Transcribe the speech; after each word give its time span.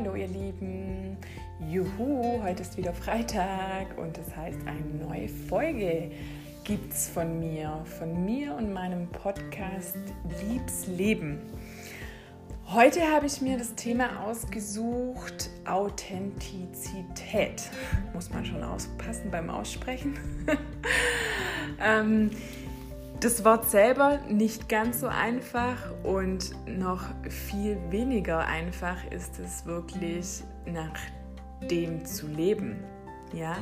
Hallo 0.00 0.14
ihr 0.14 0.28
Lieben. 0.28 1.16
Juhu, 1.58 2.40
heute 2.44 2.62
ist 2.62 2.76
wieder 2.76 2.92
Freitag 2.92 3.98
und 3.98 4.16
das 4.16 4.36
heißt, 4.36 4.60
eine 4.64 5.04
neue 5.04 5.28
Folge 5.28 6.12
gibt's 6.62 7.08
von 7.08 7.40
mir, 7.40 7.84
von 7.98 8.24
mir 8.24 8.54
und 8.54 8.72
meinem 8.72 9.08
Podcast 9.08 9.96
Liebs 10.46 10.86
Leben. 10.86 11.40
Heute 12.68 13.00
habe 13.12 13.26
ich 13.26 13.40
mir 13.40 13.58
das 13.58 13.74
Thema 13.74 14.24
ausgesucht, 14.24 15.50
Authentizität. 15.66 17.68
Muss 18.14 18.30
man 18.30 18.46
schon 18.46 18.62
aufpassen 18.62 19.32
beim 19.32 19.50
Aussprechen. 19.50 20.16
ähm, 21.84 22.30
das 23.20 23.44
Wort 23.44 23.68
selber 23.68 24.18
nicht 24.28 24.68
ganz 24.68 25.00
so 25.00 25.08
einfach 25.08 25.76
und 26.04 26.54
noch 26.66 27.02
viel 27.28 27.76
weniger 27.90 28.46
einfach 28.46 28.96
ist 29.10 29.38
es 29.40 29.66
wirklich 29.66 30.42
nach 30.66 30.94
dem 31.68 32.04
zu 32.04 32.28
leben. 32.28 32.76
Ja? 33.34 33.56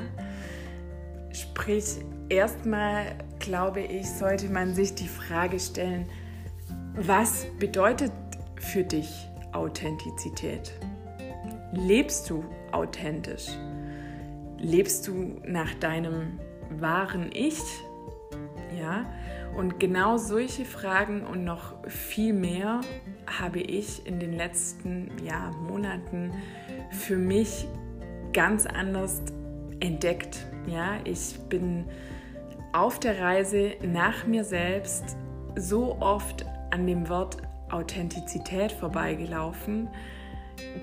Sprich, 1.32 1.96
erstmal 2.28 3.06
glaube 3.38 3.80
ich, 3.80 4.08
sollte 4.10 4.48
man 4.48 4.74
sich 4.74 4.94
die 4.94 5.08
Frage 5.08 5.58
stellen, 5.58 6.06
was 6.94 7.46
bedeutet 7.58 8.12
für 8.56 8.84
dich 8.84 9.28
Authentizität? 9.52 10.72
Lebst 11.72 12.28
du 12.28 12.44
authentisch? 12.72 13.48
Lebst 14.58 15.06
du 15.08 15.40
nach 15.46 15.72
deinem 15.74 16.38
wahren 16.70 17.30
Ich? 17.32 17.60
Ja, 18.78 19.06
und 19.56 19.80
genau 19.80 20.16
solche 20.16 20.64
Fragen 20.64 21.26
und 21.26 21.44
noch 21.44 21.74
viel 21.88 22.32
mehr 22.32 22.80
habe 23.26 23.60
ich 23.60 24.06
in 24.06 24.18
den 24.18 24.32
letzten 24.32 25.10
ja, 25.24 25.50
Monaten 25.68 26.32
für 26.90 27.16
mich 27.16 27.66
ganz 28.32 28.66
anders 28.66 29.22
entdeckt. 29.80 30.46
Ja, 30.66 30.98
ich 31.04 31.38
bin 31.48 31.84
auf 32.72 32.98
der 33.00 33.20
Reise 33.20 33.72
nach 33.82 34.26
mir 34.26 34.44
selbst 34.44 35.16
so 35.56 35.96
oft 36.00 36.44
an 36.70 36.86
dem 36.86 37.08
Wort 37.08 37.38
Authentizität 37.70 38.72
vorbeigelaufen, 38.72 39.88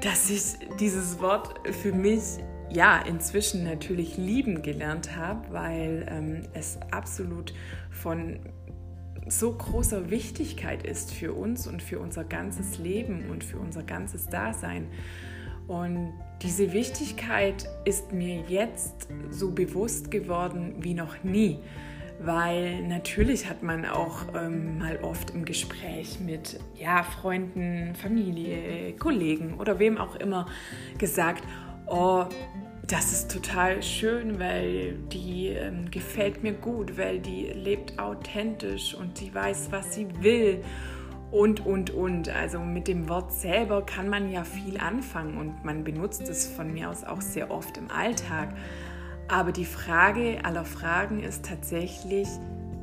dass 0.02 0.30
ich 0.30 0.67
dieses 0.80 1.22
Wort 1.22 1.53
für 1.69 1.94
mich 1.94 2.39
ja 2.72 3.00
inzwischen 3.00 3.64
natürlich 3.64 4.17
lieben 4.17 4.61
gelernt 4.61 5.16
habe, 5.16 5.52
weil 5.52 6.06
ähm, 6.09 6.47
es 6.53 6.80
absolut 6.92 7.53
von 7.92 8.39
so 9.28 9.53
großer 9.53 10.09
Wichtigkeit 10.09 10.86
ist 10.86 11.14
für 11.14 11.34
uns 11.34 11.67
und 11.67 11.81
für 11.81 12.00
unser 12.00 12.23
ganzes 12.23 12.78
Leben 12.78 13.30
und 13.30 13.44
für 13.44 13.58
unser 13.58 13.84
ganzes 13.84 14.28
Dasein. 14.28 14.88
Und 15.67 16.14
diese 16.41 16.73
Wichtigkeit 16.73 17.69
ist 17.86 18.11
mir 18.11 18.44
jetzt 18.47 19.08
so 19.30 19.52
bewusst 19.52 20.11
geworden 20.11 20.75
wie 20.80 20.94
noch 20.94 21.23
nie, 21.23 21.59
weil 22.19 22.86
natürlich 22.86 23.50
hat 23.50 23.64
man 23.64 23.86
auch 23.86 24.25
ähm, 24.36 24.78
mal 24.78 25.00
oft 25.02 25.31
im 25.31 25.45
Gespräch 25.45 26.19
mit 26.19 26.59
ja, 26.75 27.03
Freunden, 27.03 27.95
Familie, 27.95 28.94
Kollegen 28.97 29.56
oder 29.56 29.80
wem 29.80 29.97
auch 29.97 30.16
immer 30.16 30.47
gesagt, 30.97 31.44
oh, 31.88 32.26
das 32.88 33.14
ist 33.14 33.31
total 33.31 33.81
schön, 33.81 34.39
weil 34.39 34.98
die 35.12 35.48
ähm, 35.48 35.90
gefällt 35.90 36.44
mir 36.44 36.53
gut, 36.53 36.98
weil 36.98 37.20
die 37.20 37.45
lebt 37.48 37.98
authentisch 37.98 38.94
und 38.94 39.17
sie 39.17 39.34
weiß, 39.34 39.72
was 39.72 39.94
sie 39.94 40.08
will 40.22 40.64
und, 41.31 41.66
und, 41.66 41.92
und. 41.92 42.30
Also 42.30 42.59
mit 42.59 42.88
dem 42.88 43.08
Wort 43.08 43.31
selber 43.31 43.86
kann 43.86 44.09
man 44.09 44.30
ja 44.31 44.44
viel 44.44 44.78
anfangen 44.78 45.38
und 45.38 45.64
man 45.64 45.84
benutzt 45.84 46.30
es 46.30 46.48
von 46.48 46.73
mir 46.73 46.90
aus 46.90 47.03
auch 47.03 47.22
sehr 47.22 47.52
oft 47.52 47.78
im 47.78 47.90
Alltag. 47.90 48.53
Aber 49.30 49.52
die 49.52 49.66
Frage 49.66 50.44
aller 50.44 50.66
Fragen 50.66 51.24
ist 51.24 51.46
tatsächlich, 51.46 52.28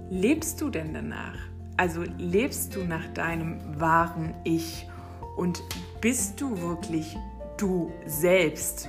lebst 0.08 0.60
du 0.60 0.70
denn 0.70 0.94
danach? 0.94 1.38
Also 1.76 2.02
lebst 2.18 2.74
du 2.74 2.84
nach 2.84 3.06
deinem 3.14 3.58
wahren 3.78 4.34
Ich 4.44 4.88
und 5.36 5.62
bist 6.00 6.40
du 6.40 6.60
wirklich 6.60 7.16
du 7.56 7.92
selbst? 8.06 8.88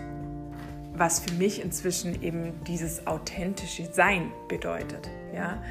Was 1.01 1.19
für 1.19 1.34
mich 1.34 1.63
inzwischen 1.63 2.22
eben 2.22 2.63
dieses 2.67 3.07
authentische 3.07 3.91
Sein 3.91 4.31
bedeutet. 4.47 5.09
Ja? 5.34 5.63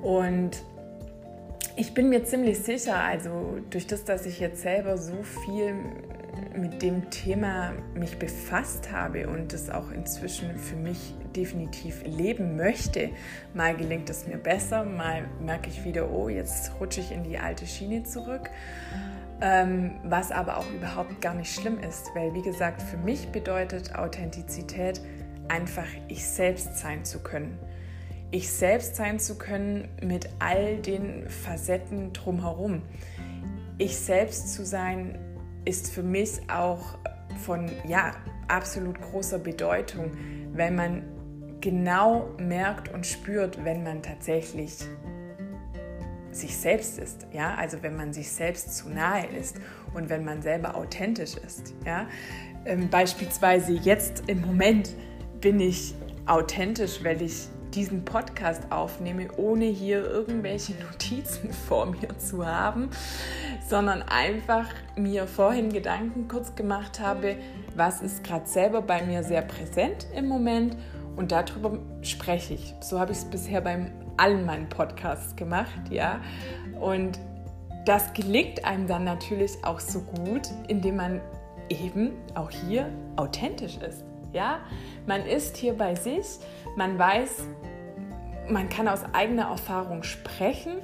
Und 0.00 0.64
ich 1.76 1.92
bin 1.92 2.08
mir 2.08 2.24
ziemlich 2.24 2.60
sicher, 2.60 2.96
also 2.96 3.58
durch 3.68 3.86
das, 3.86 4.04
dass 4.04 4.24
ich 4.24 4.40
jetzt 4.40 4.62
selber 4.62 4.96
so 4.96 5.22
viel 5.44 5.74
mit 6.56 6.80
dem 6.80 7.10
Thema 7.10 7.74
mich 7.94 8.18
befasst 8.18 8.90
habe 8.90 9.28
und 9.28 9.52
das 9.52 9.68
auch 9.68 9.90
inzwischen 9.90 10.56
für 10.56 10.76
mich 10.76 11.14
definitiv 11.36 12.02
leben 12.06 12.56
möchte. 12.56 13.10
Mal 13.52 13.76
gelingt 13.76 14.08
es 14.08 14.26
mir 14.26 14.38
besser, 14.38 14.86
mal 14.86 15.28
merke 15.44 15.68
ich 15.68 15.84
wieder, 15.84 16.10
oh, 16.10 16.30
jetzt 16.30 16.72
rutsche 16.80 17.00
ich 17.00 17.12
in 17.12 17.24
die 17.24 17.36
alte 17.36 17.66
Schiene 17.66 18.04
zurück. 18.04 18.48
Ähm, 19.42 20.00
was 20.04 20.32
aber 20.32 20.56
auch 20.56 20.70
überhaupt 20.70 21.20
gar 21.20 21.34
nicht 21.34 21.54
schlimm 21.54 21.78
ist, 21.80 22.06
weil 22.14 22.32
wie 22.32 22.40
gesagt, 22.40 22.80
für 22.80 22.96
mich 22.96 23.28
bedeutet 23.28 23.94
Authentizität 23.94 25.00
einfach 25.48 25.86
ich 26.08 26.26
selbst 26.26 26.78
sein 26.78 27.04
zu 27.04 27.18
können. 27.22 27.58
Ich 28.30 28.50
selbst 28.50 28.96
sein 28.96 29.18
zu 29.18 29.36
können 29.36 29.88
mit 30.02 30.28
all 30.38 30.78
den 30.78 31.28
Facetten 31.28 32.12
drumherum. 32.12 32.82
Ich 33.78 33.98
selbst 33.98 34.54
zu 34.54 34.64
sein 34.64 35.18
ist 35.64 35.92
für 35.92 36.02
mich 36.02 36.40
auch 36.50 36.98
von 37.44 37.70
ja, 37.86 38.12
absolut 38.48 39.00
großer 39.00 39.38
Bedeutung, 39.38 40.12
wenn 40.54 40.74
man 40.74 41.02
genau 41.60 42.30
merkt 42.38 42.92
und 42.92 43.06
spürt, 43.06 43.64
wenn 43.64 43.82
man 43.82 44.02
tatsächlich 44.02 44.78
sich 46.36 46.56
selbst 46.56 46.98
ist, 46.98 47.26
ja, 47.32 47.54
also 47.54 47.82
wenn 47.82 47.96
man 47.96 48.12
sich 48.12 48.30
selbst 48.30 48.76
zu 48.76 48.88
nahe 48.88 49.26
ist 49.26 49.56
und 49.94 50.08
wenn 50.08 50.24
man 50.24 50.42
selber 50.42 50.74
authentisch 50.76 51.36
ist, 51.36 51.74
ja. 51.84 52.06
Ähm, 52.64 52.88
beispielsweise 52.90 53.72
jetzt 53.72 54.24
im 54.26 54.40
Moment 54.40 54.90
bin 55.40 55.60
ich 55.60 55.94
authentisch, 56.26 57.04
weil 57.04 57.22
ich 57.22 57.48
diesen 57.76 58.04
Podcast 58.04 58.70
aufnehme, 58.70 59.28
ohne 59.36 59.66
hier 59.66 60.04
irgendwelche 60.04 60.72
Notizen 60.90 61.52
vor 61.52 61.86
mir 61.86 62.18
zu 62.18 62.46
haben, 62.46 62.90
sondern 63.68 64.02
einfach 64.02 64.68
mir 64.96 65.26
vorhin 65.26 65.72
Gedanken 65.72 66.26
kurz 66.28 66.54
gemacht 66.54 67.00
habe, 67.00 67.36
was 67.74 68.00
ist 68.00 68.24
gerade 68.24 68.46
selber 68.46 68.82
bei 68.82 69.04
mir 69.04 69.22
sehr 69.22 69.42
präsent 69.42 70.06
im 70.14 70.26
Moment 70.26 70.76
und 71.16 71.32
darüber 71.32 71.78
spreche 72.02 72.54
ich. 72.54 72.74
So 72.80 72.98
habe 72.98 73.12
ich 73.12 73.18
es 73.18 73.24
bisher 73.24 73.60
beim 73.60 73.90
allen 74.16 74.44
meinen 74.44 74.68
Podcasts 74.68 75.36
gemacht, 75.36 75.90
ja. 75.90 76.20
Und 76.80 77.18
das 77.84 78.12
gelingt 78.14 78.64
einem 78.64 78.86
dann 78.86 79.04
natürlich 79.04 79.64
auch 79.64 79.80
so 79.80 80.00
gut, 80.00 80.48
indem 80.68 80.96
man 80.96 81.20
eben 81.68 82.12
auch 82.34 82.50
hier 82.50 82.90
authentisch 83.16 83.76
ist, 83.78 84.04
ja. 84.32 84.58
Man 85.06 85.24
ist 85.24 85.56
hier 85.56 85.76
bei 85.76 85.94
sich, 85.94 86.38
man 86.76 86.98
weiß, 86.98 87.46
man 88.48 88.68
kann 88.68 88.88
aus 88.88 89.02
eigener 89.12 89.50
Erfahrung 89.50 90.02
sprechen 90.02 90.78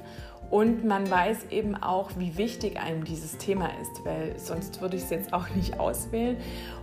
und 0.53 0.85
man 0.85 1.09
weiß 1.09 1.47
eben 1.49 1.75
auch, 1.75 2.11
wie 2.17 2.37
wichtig 2.37 2.79
einem 2.79 3.05
dieses 3.05 3.37
Thema 3.39 3.69
ist, 3.81 4.05
weil 4.05 4.37
sonst 4.37 4.81
würde 4.81 4.97
ich 4.97 5.03
es 5.03 5.09
jetzt 5.09 5.33
auch 5.33 5.49
nicht 5.49 5.79
auswählen. 5.79 6.37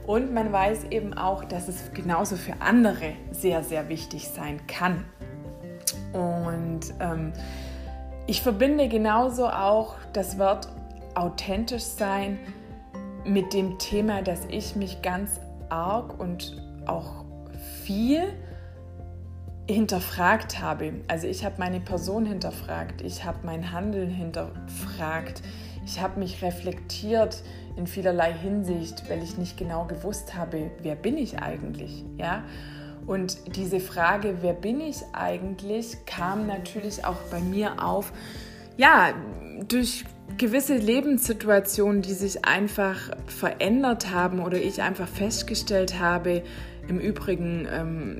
Und 0.06 0.34
man 0.34 0.50
weiß 0.50 0.86
eben 0.90 1.14
auch, 1.14 1.44
dass 1.44 1.68
es 1.68 1.92
genauso 1.92 2.34
für 2.34 2.60
andere 2.60 3.12
sehr, 3.30 3.62
sehr 3.62 3.88
wichtig 3.88 4.28
sein 4.28 4.66
kann. 4.66 5.04
Und 6.12 6.80
ähm, 7.00 7.32
ich 8.26 8.42
verbinde 8.42 8.88
genauso 8.88 9.48
auch 9.48 9.96
das 10.12 10.38
Wort 10.38 10.68
authentisch 11.14 11.82
sein 11.82 12.38
mit 13.24 13.52
dem 13.52 13.78
Thema, 13.78 14.22
dass 14.22 14.46
ich 14.48 14.76
mich 14.76 15.02
ganz 15.02 15.40
arg 15.68 16.18
und 16.18 16.62
auch 16.86 17.24
viel 17.84 18.22
hinterfragt 19.68 20.60
habe. 20.60 20.94
Also 21.08 21.26
ich 21.26 21.44
habe 21.44 21.56
meine 21.58 21.80
Person 21.80 22.26
hinterfragt, 22.26 23.02
ich 23.02 23.24
habe 23.24 23.38
mein 23.44 23.72
Handeln 23.72 24.10
hinterfragt, 24.10 25.42
ich 25.84 26.00
habe 26.00 26.18
mich 26.18 26.42
reflektiert 26.42 27.42
in 27.76 27.86
vielerlei 27.86 28.32
Hinsicht, 28.32 29.08
weil 29.08 29.22
ich 29.22 29.38
nicht 29.38 29.56
genau 29.56 29.84
gewusst 29.86 30.34
habe, 30.34 30.70
wer 30.82 30.96
bin 30.96 31.16
ich 31.16 31.38
eigentlich, 31.38 32.04
ja? 32.16 32.42
Und 33.06 33.56
diese 33.56 33.80
Frage, 33.80 34.38
wer 34.40 34.52
bin 34.52 34.80
ich 34.80 34.98
eigentlich, 35.12 36.04
kam 36.06 36.46
natürlich 36.46 37.04
auch 37.04 37.20
bei 37.30 37.40
mir 37.40 37.84
auf, 37.84 38.12
ja, 38.76 39.12
durch 39.68 40.04
gewisse 40.38 40.76
Lebenssituationen, 40.76 42.02
die 42.02 42.14
sich 42.14 42.44
einfach 42.44 43.10
verändert 43.26 44.10
haben 44.10 44.40
oder 44.40 44.58
ich 44.58 44.82
einfach 44.82 45.08
festgestellt 45.08 45.98
habe, 45.98 46.42
im 46.88 46.98
Übrigen 46.98 47.68
ähm, 47.70 48.18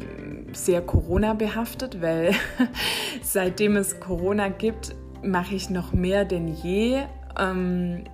sehr 0.52 0.80
Corona 0.80 1.34
behaftet, 1.34 2.00
weil 2.00 2.34
seitdem 3.22 3.76
es 3.76 4.00
Corona 4.00 4.48
gibt, 4.48 4.94
mache 5.24 5.54
ich 5.54 5.70
noch 5.70 5.92
mehr 5.92 6.24
denn 6.24 6.48
je 6.48 7.02
ähm, 7.38 8.04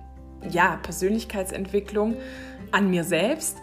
ja, 0.49 0.77
Persönlichkeitsentwicklung 0.81 2.15
an 2.71 2.89
mir 2.89 3.03
selbst. 3.03 3.57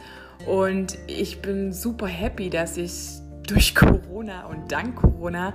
Und 0.47 0.99
ich 1.07 1.41
bin 1.41 1.73
super 1.73 2.07
happy, 2.07 2.51
dass 2.51 2.77
ich 2.77 3.21
durch 3.47 3.75
Corona 3.75 4.47
und 4.47 4.71
dank 4.73 4.97
Corona 4.97 5.55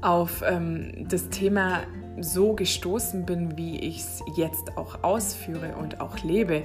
auf 0.00 0.42
ähm, 0.44 1.06
das 1.08 1.28
Thema 1.28 1.80
so 2.20 2.54
gestoßen 2.54 3.24
bin, 3.24 3.56
wie 3.56 3.78
ich 3.78 3.98
es 3.98 4.22
jetzt 4.36 4.76
auch 4.76 5.02
ausführe 5.02 5.76
und 5.76 6.00
auch 6.00 6.18
lebe. 6.22 6.64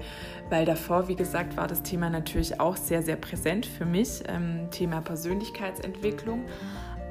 Weil 0.50 0.66
davor, 0.66 1.08
wie 1.08 1.16
gesagt, 1.16 1.56
war 1.56 1.68
das 1.68 1.84
Thema 1.84 2.10
natürlich 2.10 2.60
auch 2.60 2.76
sehr, 2.76 3.02
sehr 3.02 3.16
präsent 3.16 3.66
für 3.66 3.86
mich, 3.86 4.24
ähm, 4.28 4.70
Thema 4.72 5.02
Persönlichkeitsentwicklung, 5.02 6.46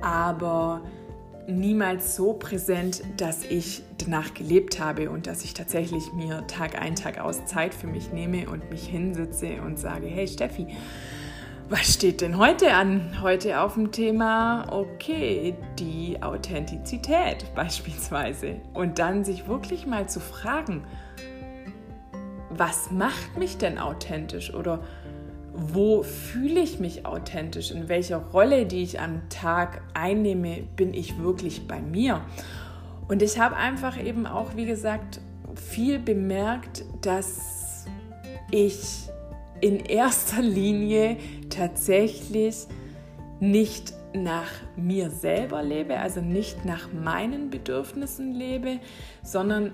aber 0.03 0.83
niemals 1.47 2.17
so 2.17 2.33
präsent, 2.33 3.03
dass 3.17 3.45
ich 3.45 3.83
danach 3.99 4.35
gelebt 4.35 4.81
habe 4.81 5.11
und 5.11 5.27
dass 5.27 5.45
ich 5.45 5.55
tatsächlich 5.55 6.13
mir 6.13 6.47
Tag 6.47 6.81
ein, 6.81 6.97
Tag 6.97 7.19
aus 7.19 7.45
Zeit 7.47 7.75
für 7.75 7.87
mich 7.87 8.13
nehme 8.13 8.49
und 8.49 8.71
mich 8.71 8.87
hinsitze 8.87 9.61
und 9.63 9.79
sage, 9.79 10.07
hey 10.07 10.27
Steffi, 10.27 10.67
was 11.69 11.95
steht 11.95 12.21
denn 12.21 12.39
heute 12.39 12.75
an? 12.75 13.21
Heute 13.23 13.61
auf 13.61 13.75
dem 13.75 13.91
Thema, 13.91 14.67
okay, 14.71 15.55
die 15.79 16.23
Authentizität 16.23 17.45
beispielsweise. 17.57 18.61
Und 18.73 19.01
dann 19.01 19.25
sich 19.25 19.49
wirklich 19.49 19.85
mal 19.85 20.09
zu 20.09 20.21
fragen, 20.21 20.85
was 22.51 22.93
macht 22.93 23.37
mich 23.37 23.59
denn 23.59 23.79
authentisch? 23.79 24.55
Oder 24.55 24.85
wo 25.57 26.03
fühle 26.03 26.61
ich 26.61 26.79
mich 26.79 27.07
authentisch? 27.07 27.71
In 27.71 27.89
welcher 27.89 28.19
Rolle, 28.19 28.67
die 28.67 28.83
ich 28.83 29.01
am 29.01 29.29
Tag 29.29 29.83
einnehme, 29.95 30.65
bin 30.77 30.95
ich 30.95 31.19
wirklich 31.19 31.67
bei 31.67 31.81
mir? 31.81 32.21
Und 33.09 33.23
ich 33.23 33.39
habe 33.39 33.57
einfach 33.57 34.03
eben 34.03 34.27
auch, 34.27 34.57
wie 34.57 34.67
gesagt, 34.67 35.21
viel 35.55 35.99
bemerkt, 35.99 36.85
dass 37.01 37.87
ich 38.51 39.09
in 39.61 39.81
erster 39.81 40.43
Linie 40.43 41.17
tatsächlich 41.49 42.67
nicht 43.41 43.95
nach 44.13 44.51
mir 44.77 45.11
selber 45.11 45.63
lebe, 45.63 45.99
also 45.99 46.21
nicht 46.21 46.65
nach 46.65 46.93
meinen 46.93 47.51
Bedürfnissen 47.51 48.33
lebe, 48.33 48.81
sondern 49.23 49.73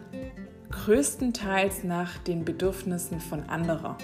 größtenteils 0.72 1.84
nach 1.84 2.18
den 2.18 2.44
Bedürfnissen 2.44 3.20
von 3.20 3.48
anderen. 3.48 3.94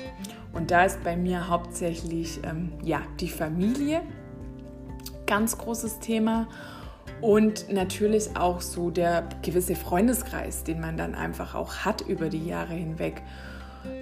Und 0.53 0.71
da 0.71 0.85
ist 0.85 1.03
bei 1.03 1.17
mir 1.17 1.49
hauptsächlich 1.49 2.41
ähm, 2.45 2.73
ja, 2.83 3.03
die 3.21 3.29
Familie, 3.29 4.03
ganz 5.27 5.59
großes 5.59 5.99
Thema. 5.99 6.49
Und 7.21 7.73
natürlich 7.73 8.37
auch 8.37 8.61
so 8.61 8.91
der 8.91 9.29
gewisse 9.43 9.75
Freundeskreis, 9.75 10.63
den 10.63 10.81
man 10.81 10.97
dann 10.97 11.15
einfach 11.15 11.55
auch 11.55 11.79
hat 11.79 12.03
über 12.03 12.29
die 12.29 12.47
Jahre 12.47 12.75
hinweg, 12.75 13.23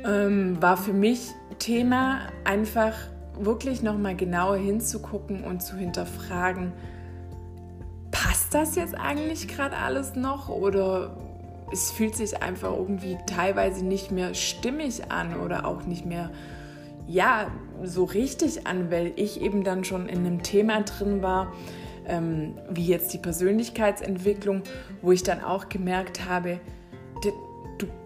ähm, 0.04 0.60
war 0.60 0.76
für 0.76 0.92
mich 0.92 1.30
Thema 1.58 2.20
einfach 2.44 2.92
wirklich 3.38 3.82
nochmal 3.82 4.16
genauer 4.16 4.56
hinzugucken 4.56 5.44
und 5.44 5.62
zu 5.62 5.76
hinterfragen, 5.76 6.72
passt 8.10 8.54
das 8.54 8.76
jetzt 8.76 8.94
eigentlich 8.94 9.48
gerade 9.48 9.76
alles 9.76 10.14
noch 10.14 10.48
oder 10.48 11.16
es 11.72 11.90
fühlt 11.90 12.16
sich 12.16 12.42
einfach 12.42 12.72
irgendwie 12.72 13.18
teilweise 13.26 13.84
nicht 13.84 14.10
mehr 14.10 14.34
stimmig 14.34 15.10
an 15.10 15.40
oder 15.40 15.66
auch 15.66 15.84
nicht 15.84 16.06
mehr 16.06 16.30
ja 17.08 17.50
so 17.82 18.04
richtig 18.04 18.66
an, 18.66 18.90
weil 18.90 19.12
ich 19.16 19.40
eben 19.40 19.64
dann 19.64 19.84
schon 19.84 20.08
in 20.08 20.18
einem 20.18 20.42
Thema 20.42 20.82
drin 20.82 21.22
war, 21.22 21.52
ähm, 22.06 22.54
wie 22.70 22.86
jetzt 22.86 23.12
die 23.12 23.18
Persönlichkeitsentwicklung, 23.18 24.62
wo 25.02 25.12
ich 25.12 25.22
dann 25.22 25.42
auch 25.42 25.68
gemerkt 25.68 26.28
habe, 26.28 26.60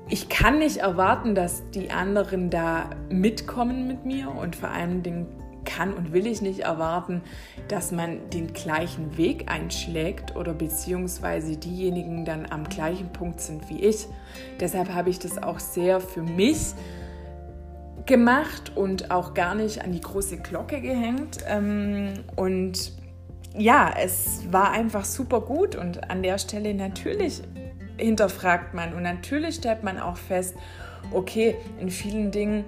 ich 0.09 0.29
kann 0.29 0.59
nicht 0.59 0.79
erwarten, 0.79 1.37
dass 1.37 1.63
die 1.71 1.91
anderen 1.91 2.51
da 2.51 2.91
mitkommen 3.09 3.87
mit 3.87 4.05
mir 4.05 4.31
und 4.31 4.57
vor 4.57 4.71
allen 4.71 5.05
Dingen 5.05 5.29
kann 5.65 5.93
und 5.93 6.13
will 6.13 6.27
ich 6.27 6.43
nicht 6.43 6.61
erwarten, 6.61 7.23
dass 7.69 7.93
man 7.93 8.31
den 8.31 8.53
gleichen 8.53 9.17
Weg 9.17 9.51
einschlägt 9.51 10.37
oder 10.37 10.55
beziehungsweise 10.55 11.57
diejenigen 11.57 12.25
dann 12.25 12.47
am 12.51 12.69
gleichen 12.69 13.13
Punkt 13.13 13.41
sind 13.41 13.69
wie 13.69 13.81
ich. 13.81 14.07
Deshalb 14.59 14.93
habe 14.93 15.11
ich 15.11 15.19
das 15.19 15.43
auch 15.43 15.59
sehr 15.59 16.01
für 16.01 16.23
mich 16.23 16.75
gemacht 18.07 18.73
und 18.77 19.11
auch 19.11 19.35
gar 19.35 19.55
nicht 19.55 19.83
an 19.83 19.93
die 19.93 20.01
große 20.01 20.39
Glocke 20.39 20.81
gehängt. 20.81 21.39
Ähm, 21.47 22.15
und 22.37 22.93
ja, 23.57 23.93
es 24.01 24.43
war 24.51 24.73
einfach 24.73 25.05
super 25.05 25.41
gut 25.41 25.77
und 25.77 26.11
an 26.11 26.23
der 26.23 26.39
Stelle 26.39 26.75
natürlich 26.75 27.43
hinterfragt 27.97 28.75
man 28.75 28.95
und 28.95 29.03
natürlich 29.03 29.57
stellt 29.57 29.83
man 29.83 29.99
auch 29.99 30.17
fest, 30.17 30.55
okay, 31.13 31.57
in 31.79 31.91
vielen 31.91 32.31
Dingen 32.31 32.65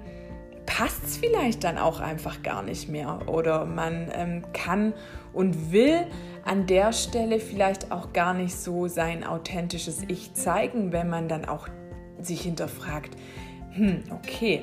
passt 0.65 1.03
es 1.03 1.17
vielleicht 1.17 1.63
dann 1.63 1.77
auch 1.77 1.99
einfach 1.99 2.41
gar 2.43 2.63
nicht 2.63 2.89
mehr 2.89 3.27
oder 3.27 3.65
man 3.65 4.09
ähm, 4.13 4.43
kann 4.53 4.93
und 5.33 5.71
will 5.71 6.05
an 6.45 6.67
der 6.67 6.93
Stelle 6.93 7.39
vielleicht 7.39 7.91
auch 7.91 8.13
gar 8.13 8.33
nicht 8.33 8.55
so 8.55 8.87
sein 8.87 9.23
authentisches 9.23 10.03
Ich 10.07 10.33
zeigen, 10.33 10.91
wenn 10.91 11.09
man 11.09 11.27
dann 11.27 11.45
auch 11.45 11.67
sich 12.19 12.41
hinterfragt, 12.41 13.15
hm, 13.71 14.03
okay, 14.11 14.61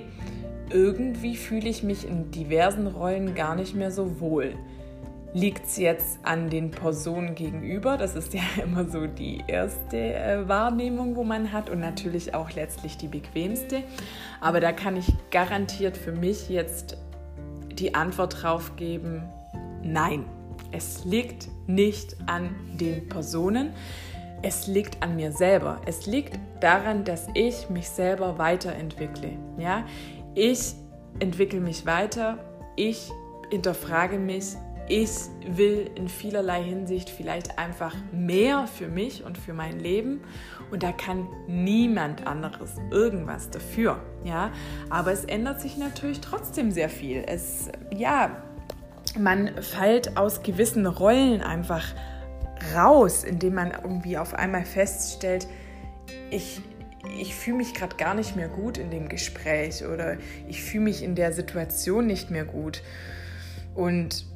irgendwie 0.71 1.37
fühle 1.37 1.69
ich 1.69 1.83
mich 1.83 2.07
in 2.07 2.31
diversen 2.31 2.87
Rollen 2.87 3.35
gar 3.35 3.55
nicht 3.55 3.75
mehr 3.75 3.91
so 3.91 4.21
wohl. 4.21 4.55
Liegt 5.33 5.67
es 5.67 5.77
jetzt 5.77 6.19
an 6.25 6.51
den 6.51 6.73
Personen 6.73 7.37
gegenüber? 7.37 7.97
Das 7.97 8.17
ist 8.17 8.35
ja 8.35 8.43
immer 8.63 8.89
so 8.89 9.07
die 9.07 9.45
erste 9.47 10.15
äh, 10.15 10.49
Wahrnehmung, 10.49 11.15
wo 11.15 11.23
man 11.23 11.53
hat 11.53 11.71
und 11.71 11.81
natürlich 11.81 12.35
auch 12.35 12.51
letztlich 12.51 12.97
die 12.97 13.09
bequemste. 13.09 13.85
Aber 14.41 14.61
da 14.61 14.73
kann 14.73 14.97
ich 14.97 15.07
garantiert 15.31 15.97
für 15.97 16.13
mich 16.13 16.49
jetzt 16.49 16.97
die 17.73 17.95
Antwort 17.95 18.43
drauf 18.43 18.77
geben, 18.77 19.23
nein, 19.83 20.25
es 20.73 21.05
liegt 21.05 21.49
nicht 21.67 22.17
an 22.27 22.55
den 22.75 23.09
Personen. 23.09 23.73
Es 24.43 24.67
liegt 24.67 25.03
an 25.03 25.17
mir 25.17 25.33
selber. 25.33 25.81
Es 25.87 26.07
liegt 26.07 26.39
daran, 26.61 27.05
dass 27.05 27.29
ich 27.35 27.69
mich 27.69 27.89
selber 27.89 28.39
weiterentwickle. 28.39 29.33
Ja? 29.59 29.85
Ich 30.35 30.75
entwickle 31.19 31.61
mich 31.61 31.87
weiter. 31.87 32.39
Ich 32.77 33.11
hinterfrage 33.51 34.19
mich 34.19 34.57
ich 34.91 35.11
will 35.47 35.89
in 35.95 36.09
vielerlei 36.09 36.65
Hinsicht 36.65 37.11
vielleicht 37.11 37.59
einfach 37.61 37.95
mehr 38.11 38.67
für 38.67 38.89
mich 38.89 39.23
und 39.25 39.39
für 39.39 39.53
mein 39.53 39.79
Leben 39.79 40.21
und 40.73 40.83
da 40.83 40.91
kann 40.91 41.29
niemand 41.47 42.27
anderes 42.27 42.75
irgendwas 42.91 43.51
dafür, 43.51 44.03
ja, 44.25 44.51
aber 44.91 45.13
es 45.13 45.25
ändert 45.25 45.61
sich 45.61 45.77
natürlich 45.77 46.21
trotzdem 46.21 46.73
sehr 46.73 46.89
viel. 46.89 47.23
Es 47.25 47.69
ja, 47.97 48.43
man 49.17 49.63
fällt 49.63 50.17
aus 50.17 50.43
gewissen 50.43 50.87
Rollen 50.87 51.41
einfach 51.41 51.95
raus, 52.75 53.23
indem 53.23 53.55
man 53.55 53.71
irgendwie 53.71 54.19
auf 54.19 54.35
einmal 54.35 54.65
feststellt, 54.65 55.47
ich 56.31 56.61
ich 57.19 57.35
fühle 57.35 57.59
mich 57.59 57.75
gerade 57.75 57.97
gar 57.97 58.15
nicht 58.15 58.37
mehr 58.37 58.49
gut 58.49 58.77
in 58.77 58.91
dem 58.91 59.09
Gespräch 59.09 59.85
oder 59.85 60.19
ich 60.49 60.63
fühle 60.63 60.85
mich 60.85 61.03
in 61.03 61.15
der 61.15 61.33
Situation 61.33 62.07
nicht 62.07 62.31
mehr 62.31 62.45
gut. 62.45 62.83
Und 63.75 64.27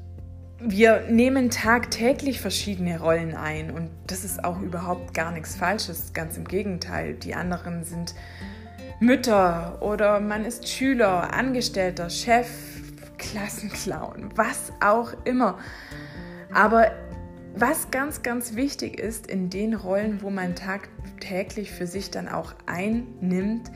wir 0.67 1.03
nehmen 1.11 1.51
tagtäglich 1.51 2.41
verschiedene 2.41 2.99
Rollen 2.99 3.35
ein 3.37 3.71
und 3.71 3.91
das 4.07 4.25
ist 4.25 4.45
auch 4.45 4.61
überhaupt 4.61 5.13
gar 5.13 5.31
nichts 5.31 5.55
Falsches, 5.57 6.13
ganz 6.15 6.37
im 6.39 6.47
Gegenteil. 6.47 7.15
Die 7.15 7.35
anderen 7.35 7.85
sind 7.85 8.15
Mütter 8.99 9.83
oder 9.83 10.21
man 10.21 10.45
ist 10.47 10.67
Schüler, 10.69 11.35
Angestellter, 11.35 12.09
Chef, 12.09 12.49
Klassenclown, 13.19 14.31
was 14.37 14.73
auch 14.81 15.13
immer. 15.25 15.59
Aber 16.53 16.91
was 17.55 17.91
ganz, 17.91 18.23
ganz 18.23 18.55
wichtig 18.55 18.99
ist 18.99 19.27
in 19.27 19.51
den 19.51 19.75
Rollen, 19.75 20.23
wo 20.23 20.31
man 20.31 20.55
tagtäglich 20.55 21.73
für 21.73 21.87
sich 21.87 22.11
dann 22.11 22.27
auch 22.27 22.55
einnimmt, 22.67 23.71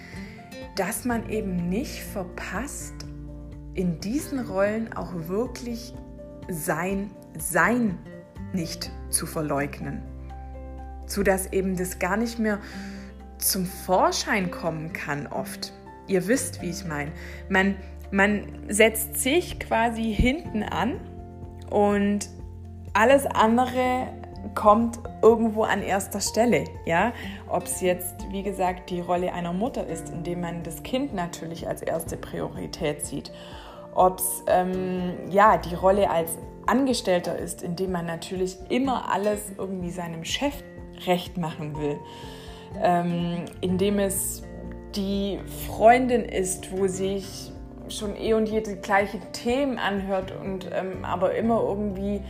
dass 0.74 1.04
man 1.04 1.28
eben 1.28 1.68
nicht 1.68 2.02
verpasst, 2.02 2.94
in 3.74 4.00
diesen 4.00 4.40
Rollen 4.40 4.92
auch 4.92 5.12
wirklich 5.28 5.94
sein 6.48 7.10
Sein 7.38 7.98
nicht 8.52 8.90
zu 9.10 9.26
verleugnen, 9.26 10.02
sodass 11.06 11.52
eben 11.52 11.76
das 11.76 11.98
gar 11.98 12.16
nicht 12.16 12.38
mehr 12.38 12.58
zum 13.38 13.66
Vorschein 13.66 14.50
kommen 14.50 14.92
kann 14.92 15.26
oft. 15.26 15.72
Ihr 16.06 16.26
wisst, 16.26 16.62
wie 16.62 16.70
ich 16.70 16.84
meine. 16.84 17.12
Man, 17.48 17.76
man 18.10 18.44
setzt 18.68 19.18
sich 19.18 19.60
quasi 19.60 20.12
hinten 20.14 20.62
an 20.62 20.98
und 21.70 22.28
alles 22.94 23.26
andere 23.26 24.08
kommt 24.54 24.98
irgendwo 25.22 25.64
an 25.64 25.82
erster 25.82 26.20
Stelle. 26.20 26.64
Ja? 26.86 27.12
Ob 27.48 27.64
es 27.64 27.80
jetzt, 27.80 28.14
wie 28.30 28.42
gesagt, 28.42 28.90
die 28.90 29.00
Rolle 29.00 29.32
einer 29.32 29.52
Mutter 29.52 29.86
ist, 29.86 30.08
indem 30.08 30.40
man 30.40 30.62
das 30.62 30.82
Kind 30.82 31.14
natürlich 31.14 31.68
als 31.68 31.82
erste 31.82 32.16
Priorität 32.16 33.04
sieht 33.04 33.30
ob 33.98 34.20
es 34.20 34.44
ähm, 34.46 35.14
ja, 35.28 35.58
die 35.58 35.74
Rolle 35.74 36.08
als 36.08 36.38
Angestellter 36.66 37.36
ist, 37.36 37.62
indem 37.62 37.92
man 37.92 38.06
natürlich 38.06 38.56
immer 38.68 39.12
alles 39.12 39.40
irgendwie 39.58 39.90
seinem 39.90 40.24
Chef 40.24 40.54
recht 41.06 41.36
machen 41.36 41.76
will, 41.76 41.98
ähm, 42.80 43.46
indem 43.60 43.98
es 43.98 44.42
die 44.94 45.40
Freundin 45.66 46.24
ist, 46.24 46.70
wo 46.70 46.86
sich 46.86 47.52
schon 47.88 48.14
eh 48.16 48.34
und 48.34 48.48
je 48.48 48.60
die 48.60 48.76
gleichen 48.76 49.20
Themen 49.32 49.78
anhört 49.78 50.32
und 50.32 50.70
ähm, 50.72 51.04
aber 51.04 51.34
immer 51.34 51.60
irgendwie 51.62 52.20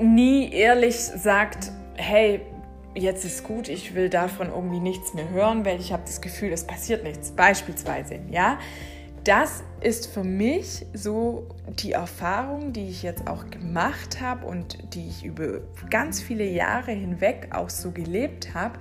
mm, 0.00 0.14
nie 0.14 0.52
ehrlich 0.52 0.96
sagt, 0.96 1.70
hey, 1.96 2.40
jetzt 2.94 3.24
ist 3.24 3.44
gut, 3.44 3.68
ich 3.68 3.94
will 3.94 4.08
davon 4.08 4.48
irgendwie 4.48 4.80
nichts 4.80 5.12
mehr 5.14 5.28
hören, 5.28 5.66
weil 5.66 5.80
ich 5.80 5.92
habe 5.92 6.04
das 6.06 6.20
Gefühl, 6.20 6.52
es 6.52 6.64
passiert 6.64 7.02
nichts. 7.04 7.32
Beispielsweise, 7.32 8.20
ja. 8.30 8.58
Das 9.24 9.64
ist 9.80 10.06
für 10.06 10.22
mich 10.22 10.84
so 10.92 11.48
die 11.78 11.92
Erfahrung, 11.92 12.74
die 12.74 12.88
ich 12.88 13.02
jetzt 13.02 13.26
auch 13.26 13.48
gemacht 13.48 14.20
habe 14.20 14.46
und 14.46 14.94
die 14.94 15.08
ich 15.08 15.24
über 15.24 15.62
ganz 15.88 16.20
viele 16.20 16.44
Jahre 16.44 16.92
hinweg 16.92 17.48
auch 17.52 17.70
so 17.70 17.90
gelebt 17.90 18.52
habe. 18.52 18.78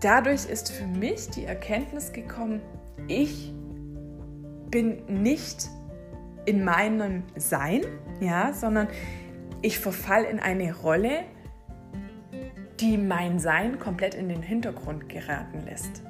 Dadurch 0.00 0.46
ist 0.46 0.72
für 0.72 0.86
mich 0.86 1.30
die 1.30 1.44
Erkenntnis 1.44 2.12
gekommen, 2.12 2.60
ich 3.06 3.54
bin 4.72 5.04
nicht 5.06 5.68
in 6.44 6.64
meinem 6.64 7.22
Sein, 7.36 7.82
ja, 8.20 8.52
sondern 8.52 8.88
ich 9.60 9.78
verfall 9.78 10.24
in 10.24 10.40
eine 10.40 10.74
Rolle, 10.74 11.20
die 12.80 12.98
mein 12.98 13.38
Sein 13.38 13.78
komplett 13.78 14.14
in 14.14 14.28
den 14.28 14.42
Hintergrund 14.42 15.08
geraten 15.08 15.64
lässt. 15.66 16.02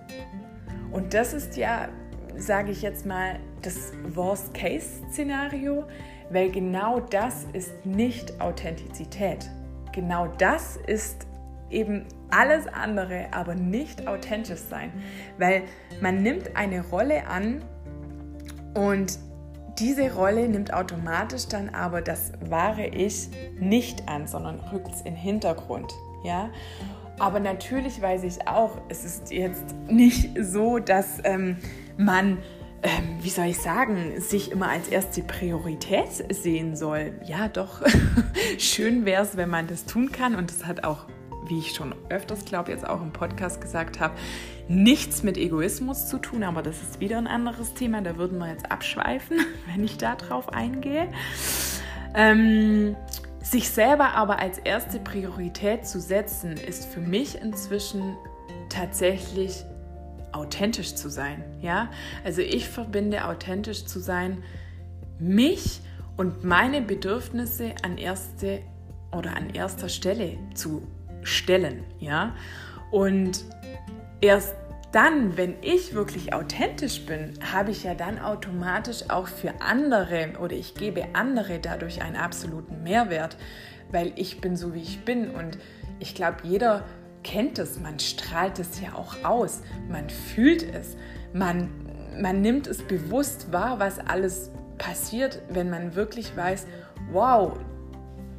Und 0.90 1.12
das 1.12 1.34
ist 1.34 1.58
ja, 1.58 1.90
sage 2.36 2.70
ich 2.70 2.82
jetzt 2.82 3.06
mal, 3.06 3.38
das 3.62 3.92
Worst-Case-Szenario, 4.14 5.84
weil 6.30 6.50
genau 6.50 7.00
das 7.00 7.46
ist 7.52 7.86
nicht 7.86 8.40
Authentizität. 8.40 9.50
Genau 9.92 10.28
das 10.38 10.76
ist 10.86 11.26
eben 11.70 12.06
alles 12.30 12.66
andere, 12.66 13.26
aber 13.32 13.54
nicht 13.54 14.06
authentisch 14.06 14.60
sein, 14.60 14.92
weil 15.38 15.62
man 16.00 16.22
nimmt 16.22 16.56
eine 16.56 16.86
Rolle 16.88 17.26
an 17.26 17.62
und 18.74 19.18
diese 19.78 20.14
Rolle 20.14 20.48
nimmt 20.48 20.72
automatisch 20.72 21.46
dann 21.48 21.70
aber 21.70 22.02
das 22.02 22.32
wahre 22.40 22.86
Ich 22.86 23.30
nicht 23.58 24.08
an, 24.08 24.26
sondern 24.26 24.60
rückt 24.60 24.88
es 24.94 24.98
in 25.00 25.14
den 25.14 25.16
Hintergrund. 25.16 25.92
Ja? 26.24 26.50
Aber 27.18 27.40
natürlich 27.40 28.00
weiß 28.00 28.24
ich 28.24 28.46
auch, 28.46 28.78
es 28.88 29.04
ist 29.04 29.30
jetzt 29.30 29.74
nicht 29.88 30.30
so, 30.38 30.78
dass 30.78 31.20
ähm, 31.24 31.56
man, 32.04 32.38
ähm, 32.82 33.18
wie 33.20 33.30
soll 33.30 33.46
ich 33.46 33.58
sagen, 33.58 34.20
sich 34.20 34.50
immer 34.52 34.68
als 34.68 34.88
erste 34.88 35.22
Priorität 35.22 36.08
sehen 36.30 36.76
soll. 36.76 37.12
Ja, 37.24 37.48
doch, 37.48 37.82
schön 38.58 39.04
wäre 39.04 39.22
es, 39.22 39.36
wenn 39.36 39.50
man 39.50 39.66
das 39.66 39.84
tun 39.84 40.12
kann 40.12 40.34
und 40.34 40.50
das 40.50 40.66
hat 40.66 40.84
auch 40.84 41.06
wie 41.46 41.58
ich 41.58 41.74
schon 41.74 41.94
öfters, 42.08 42.44
glaube 42.44 42.70
jetzt 42.70 42.86
auch 42.86 43.02
im 43.02 43.12
Podcast 43.12 43.60
gesagt 43.60 44.00
habe, 44.00 44.14
nichts 44.68 45.22
mit 45.22 45.36
Egoismus 45.36 46.08
zu 46.08 46.18
tun, 46.18 46.42
aber 46.44 46.62
das 46.62 46.80
ist 46.82 47.00
wieder 47.00 47.18
ein 47.18 47.26
anderes 47.26 47.74
Thema, 47.74 48.00
da 48.00 48.16
würden 48.16 48.38
wir 48.38 48.48
jetzt 48.48 48.70
abschweifen, 48.70 49.38
wenn 49.72 49.84
ich 49.84 49.98
da 49.98 50.14
drauf 50.14 50.48
eingehe. 50.50 51.08
Ähm, 52.14 52.96
sich 53.40 53.70
selber 53.70 54.14
aber 54.14 54.38
als 54.38 54.58
erste 54.58 54.98
Priorität 55.00 55.86
zu 55.86 56.00
setzen, 56.00 56.52
ist 56.52 56.86
für 56.86 57.00
mich 57.00 57.40
inzwischen 57.40 58.16
tatsächlich 58.68 59.64
authentisch 60.32 60.94
zu 60.94 61.08
sein. 61.08 61.44
Ja, 61.60 61.90
also 62.24 62.40
ich 62.40 62.68
verbinde 62.68 63.24
authentisch 63.26 63.84
zu 63.84 64.00
sein, 64.00 64.42
mich 65.18 65.80
und 66.16 66.44
meine 66.44 66.80
Bedürfnisse 66.82 67.74
an 67.82 67.98
erste 67.98 68.60
oder 69.16 69.36
an 69.36 69.50
erster 69.50 69.88
Stelle 69.88 70.38
zu 70.54 70.86
stellen, 71.22 71.84
ja. 72.00 72.34
Und 72.90 73.44
erst 74.20 74.54
dann, 74.92 75.38
wenn 75.38 75.54
ich 75.62 75.94
wirklich 75.94 76.34
authentisch 76.34 77.06
bin, 77.06 77.32
habe 77.52 77.70
ich 77.70 77.84
ja 77.84 77.94
dann 77.94 78.18
automatisch 78.18 79.08
auch 79.08 79.26
für 79.26 79.54
andere 79.60 80.32
oder 80.38 80.54
ich 80.54 80.74
gebe 80.74 81.14
andere 81.14 81.58
dadurch 81.58 82.02
einen 82.02 82.16
absoluten 82.16 82.82
Mehrwert, 82.82 83.38
weil 83.90 84.12
ich 84.16 84.42
bin 84.42 84.54
so, 84.54 84.74
wie 84.74 84.82
ich 84.82 85.04
bin. 85.04 85.30
Und 85.30 85.58
ich 85.98 86.14
glaube, 86.14 86.38
jeder 86.42 86.84
kennt 87.22 87.58
es, 87.58 87.78
man 87.78 87.98
strahlt 87.98 88.58
es 88.58 88.80
ja 88.80 88.94
auch 88.94 89.24
aus, 89.24 89.60
man 89.88 90.08
fühlt 90.10 90.62
es, 90.62 90.96
man, 91.32 91.70
man 92.20 92.40
nimmt 92.40 92.66
es 92.66 92.82
bewusst 92.82 93.52
wahr, 93.52 93.78
was 93.78 93.98
alles 93.98 94.50
passiert, 94.78 95.40
wenn 95.50 95.70
man 95.70 95.94
wirklich 95.94 96.36
weiß, 96.36 96.66
wow, 97.10 97.58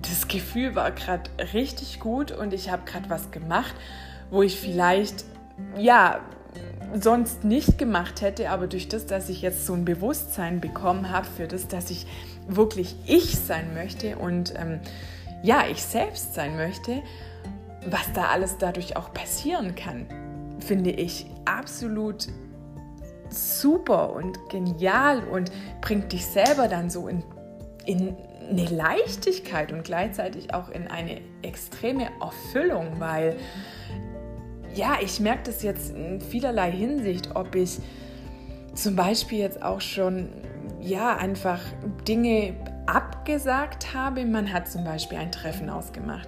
das 0.02 0.28
Gefühl 0.28 0.76
war 0.76 0.92
gerade 0.92 1.30
richtig 1.54 2.00
gut 2.00 2.32
und 2.32 2.54
ich 2.54 2.70
habe 2.70 2.84
gerade 2.86 3.10
was 3.10 3.32
gemacht, 3.32 3.74
wo 4.30 4.44
ich 4.44 4.60
vielleicht, 4.60 5.24
ja, 5.78 6.20
sonst 7.00 7.44
nicht 7.44 7.78
gemacht 7.78 8.22
hätte, 8.22 8.50
aber 8.50 8.68
durch 8.68 8.88
das, 8.88 9.06
dass 9.06 9.30
ich 9.30 9.42
jetzt 9.42 9.66
so 9.66 9.74
ein 9.74 9.86
Bewusstsein 9.86 10.62
bekommen 10.62 11.10
habe 11.10 11.26
für 11.26 11.48
das, 11.48 11.68
dass 11.68 11.90
ich 11.90 12.06
wirklich 12.48 12.96
ich 13.06 13.40
sein 13.40 13.74
möchte 13.74 14.18
und 14.18 14.54
ähm, 14.58 14.80
ja, 15.42 15.64
ich 15.70 15.84
selbst 15.84 16.34
sein 16.36 16.56
möchte, 16.56 17.02
was 17.90 18.12
da 18.14 18.28
alles 18.28 18.58
dadurch 18.58 18.96
auch 18.98 19.14
passieren 19.14 19.76
kann, 19.76 20.06
finde 20.60 20.92
ich 20.92 21.26
absolut 21.46 22.28
super 23.30 24.14
und 24.14 24.38
genial 24.50 25.24
und 25.28 25.52
bringt 25.82 26.12
dich 26.12 26.26
selber 26.26 26.68
dann 26.68 26.90
so 26.90 27.08
in, 27.08 27.24
in 27.86 28.16
eine 28.50 28.66
Leichtigkeit 28.66 29.72
und 29.72 29.84
gleichzeitig 29.84 30.54
auch 30.54 30.70
in 30.70 30.88
eine 30.88 31.22
extreme 31.42 32.08
Erfüllung, 32.22 33.00
weil 33.00 33.36
ja, 34.76 34.98
ich 35.02 35.20
merke 35.20 35.44
das 35.46 35.64
jetzt 35.64 35.92
in 35.92 36.20
vielerlei 36.20 36.72
Hinsicht, 36.72 37.36
ob 37.36 37.56
ich 37.56 37.80
zum 38.74 38.96
Beispiel 38.96 39.40
jetzt 39.40 39.62
auch 39.62 39.82
schon 39.82 40.30
ja 40.82 41.16
einfach 41.16 41.60
Dinge 42.08 42.56
abgesagt 42.86 43.94
habe. 43.94 44.26
Man 44.26 44.52
hat 44.52 44.68
zum 44.68 44.84
Beispiel 44.84 45.18
ein 45.18 45.32
Treffen 45.32 45.70
ausgemacht. 45.70 46.28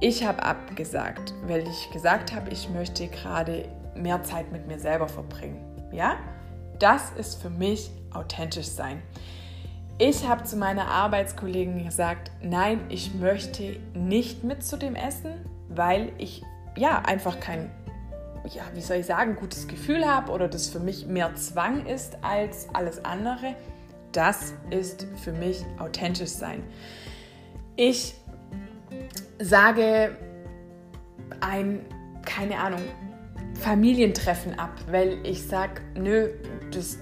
Ich 0.00 0.24
habe 0.24 0.42
abgesagt, 0.42 1.34
weil 1.46 1.66
ich 1.66 1.90
gesagt 1.90 2.34
habe, 2.34 2.50
ich 2.50 2.68
möchte 2.68 3.08
gerade 3.08 3.68
mehr 3.94 4.22
Zeit 4.22 4.50
mit 4.52 4.66
mir 4.66 4.78
selber 4.78 5.08
verbringen. 5.08 5.64
Ja, 5.92 6.16
das 6.78 7.12
ist 7.12 7.40
für 7.40 7.50
mich 7.50 7.90
authentisch 8.12 8.66
sein. 8.66 9.02
Ich 9.98 10.26
habe 10.26 10.42
zu 10.42 10.56
meiner 10.56 10.88
Arbeitskollegin 10.88 11.84
gesagt, 11.84 12.32
nein, 12.42 12.80
ich 12.88 13.14
möchte 13.14 13.78
nicht 13.94 14.42
mit 14.42 14.64
zu 14.64 14.76
dem 14.76 14.96
Essen, 14.96 15.34
weil 15.68 16.12
ich 16.18 16.42
ja 16.76 16.98
einfach 17.02 17.38
kein, 17.38 17.70
ja, 18.52 18.64
wie 18.74 18.80
soll 18.80 18.96
ich 18.96 19.06
sagen, 19.06 19.36
gutes 19.36 19.68
Gefühl 19.68 20.04
habe 20.04 20.32
oder 20.32 20.48
das 20.48 20.68
für 20.68 20.80
mich 20.80 21.06
mehr 21.06 21.32
Zwang 21.36 21.86
ist 21.86 22.18
als 22.22 22.68
alles 22.74 23.04
andere. 23.04 23.54
Das 24.10 24.54
ist 24.70 25.06
für 25.22 25.32
mich 25.32 25.64
authentisch 25.78 26.30
sein. 26.30 26.64
Ich 27.76 28.14
sage 29.38 30.16
ein, 31.40 31.80
keine 32.24 32.58
Ahnung, 32.58 32.82
Familientreffen 33.60 34.58
ab, 34.58 34.72
weil 34.90 35.18
ich 35.24 35.42
sage, 35.46 35.80
nö, 35.94 36.30
das 36.72 36.98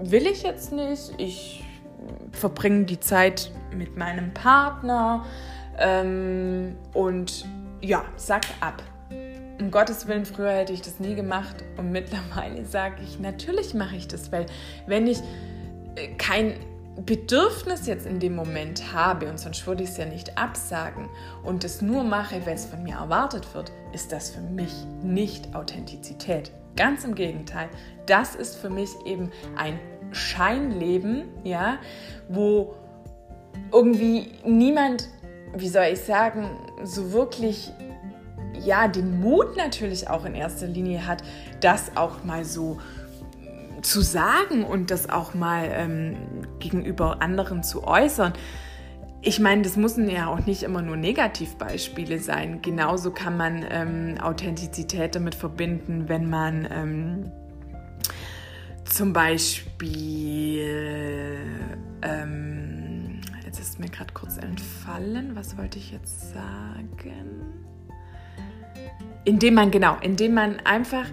will 0.00 0.26
ich 0.26 0.42
jetzt 0.42 0.72
nicht. 0.72 1.12
Ich 1.18 1.64
verbringe 2.32 2.84
die 2.84 3.00
Zeit 3.00 3.50
mit 3.74 3.96
meinem 3.96 4.32
Partner 4.32 5.24
ähm, 5.78 6.76
und 6.94 7.46
ja, 7.80 8.04
sag 8.16 8.44
ab. 8.60 8.82
Um 9.60 9.72
Gottes 9.72 10.06
Willen, 10.06 10.24
früher 10.24 10.52
hätte 10.52 10.72
ich 10.72 10.82
das 10.82 11.00
nie 11.00 11.14
gemacht 11.14 11.56
und 11.76 11.90
mittlerweile 11.92 12.64
sage 12.64 13.02
ich, 13.02 13.18
natürlich 13.18 13.74
mache 13.74 13.96
ich 13.96 14.08
das, 14.08 14.30
weil 14.30 14.46
wenn 14.86 15.06
ich 15.06 15.18
äh, 15.96 16.14
kein 16.16 16.54
Bedürfnis 17.04 17.86
jetzt 17.86 18.06
in 18.06 18.18
dem 18.18 18.34
Moment 18.34 18.92
habe 18.92 19.28
und 19.28 19.38
sonst 19.38 19.66
würde 19.66 19.84
ich 19.84 19.90
es 19.90 19.96
ja 19.96 20.04
nicht 20.04 20.36
absagen 20.36 21.08
und 21.44 21.64
es 21.64 21.80
nur 21.80 22.02
mache, 22.02 22.44
weil 22.44 22.54
es 22.54 22.66
von 22.66 22.82
mir 22.82 22.96
erwartet 22.96 23.54
wird, 23.54 23.70
ist 23.92 24.10
das 24.12 24.30
für 24.30 24.40
mich 24.40 24.72
nicht 25.02 25.54
Authentizität. 25.54 26.50
Ganz 26.76 27.04
im 27.04 27.14
Gegenteil, 27.14 27.68
das 28.06 28.34
ist 28.34 28.56
für 28.56 28.70
mich 28.70 28.90
eben 29.04 29.30
ein 29.56 29.78
Scheinleben, 30.12 31.24
ja, 31.44 31.78
wo 32.28 32.74
irgendwie 33.72 34.32
niemand, 34.44 35.08
wie 35.54 35.68
soll 35.68 35.86
ich 35.92 36.00
sagen, 36.00 36.48
so 36.84 37.12
wirklich 37.12 37.72
ja, 38.64 38.88
den 38.88 39.20
Mut 39.20 39.56
natürlich 39.56 40.08
auch 40.08 40.24
in 40.24 40.34
erster 40.34 40.66
Linie 40.66 41.06
hat, 41.06 41.22
das 41.60 41.96
auch 41.96 42.24
mal 42.24 42.44
so 42.44 42.78
zu 43.82 44.00
sagen 44.00 44.64
und 44.64 44.90
das 44.90 45.08
auch 45.08 45.34
mal 45.34 45.68
ähm, 45.72 46.16
gegenüber 46.58 47.22
anderen 47.22 47.62
zu 47.62 47.86
äußern. 47.86 48.32
Ich 49.20 49.40
meine, 49.40 49.62
das 49.62 49.76
müssen 49.76 50.08
ja 50.08 50.28
auch 50.28 50.46
nicht 50.46 50.62
immer 50.62 50.80
nur 50.80 50.96
Negativbeispiele 50.96 52.20
sein. 52.20 52.62
Genauso 52.62 53.10
kann 53.10 53.36
man 53.36 53.64
ähm, 53.68 54.14
Authentizität 54.20 55.16
damit 55.16 55.34
verbinden, 55.34 56.08
wenn 56.08 56.30
man 56.30 56.68
ähm, 56.70 57.32
zum 58.84 59.12
Beispiel, 59.12 60.64
ähm, 62.02 63.20
jetzt 63.44 63.58
ist 63.60 63.78
mir 63.80 63.88
gerade 63.88 64.14
kurz 64.14 64.38
entfallen, 64.38 65.34
was 65.34 65.58
wollte 65.58 65.78
ich 65.78 65.90
jetzt 65.90 66.32
sagen? 66.32 67.42
Indem 69.24 69.54
man, 69.54 69.70
genau, 69.70 69.96
indem 70.00 70.34
man 70.34 70.60
einfach 70.60 71.06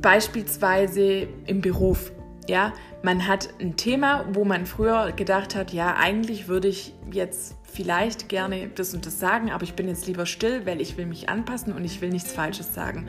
beispielsweise 0.00 1.28
im 1.46 1.60
Beruf. 1.60 2.12
Ja, 2.48 2.72
man 3.02 3.28
hat 3.28 3.50
ein 3.60 3.76
Thema, 3.76 4.24
wo 4.32 4.44
man 4.44 4.66
früher 4.66 5.12
gedacht 5.12 5.54
hat, 5.54 5.72
ja, 5.72 5.96
eigentlich 5.96 6.48
würde 6.48 6.68
ich 6.68 6.94
jetzt 7.12 7.56
vielleicht 7.62 8.28
gerne 8.28 8.68
das 8.74 8.94
und 8.94 9.04
das 9.04 9.20
sagen, 9.20 9.50
aber 9.50 9.62
ich 9.64 9.74
bin 9.74 9.86
jetzt 9.86 10.06
lieber 10.06 10.26
still, 10.26 10.64
weil 10.66 10.80
ich 10.80 10.96
will 10.96 11.06
mich 11.06 11.28
anpassen 11.28 11.72
und 11.74 11.84
ich 11.84 12.00
will 12.00 12.08
nichts 12.08 12.32
Falsches 12.32 12.74
sagen. 12.74 13.08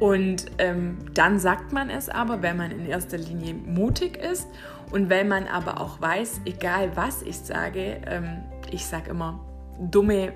Und 0.00 0.46
ähm, 0.58 0.98
dann 1.14 1.38
sagt 1.38 1.72
man 1.72 1.90
es 1.90 2.08
aber, 2.08 2.42
wenn 2.42 2.56
man 2.56 2.70
in 2.72 2.86
erster 2.86 3.18
Linie 3.18 3.54
mutig 3.54 4.16
ist 4.16 4.48
und 4.90 5.08
wenn 5.10 5.28
man 5.28 5.46
aber 5.46 5.80
auch 5.80 6.00
weiß, 6.00 6.40
egal 6.44 6.96
was 6.96 7.22
ich 7.22 7.38
sage, 7.38 8.00
ähm, 8.06 8.42
ich 8.72 8.84
sage 8.84 9.10
immer, 9.10 9.38
dumme 9.78 10.32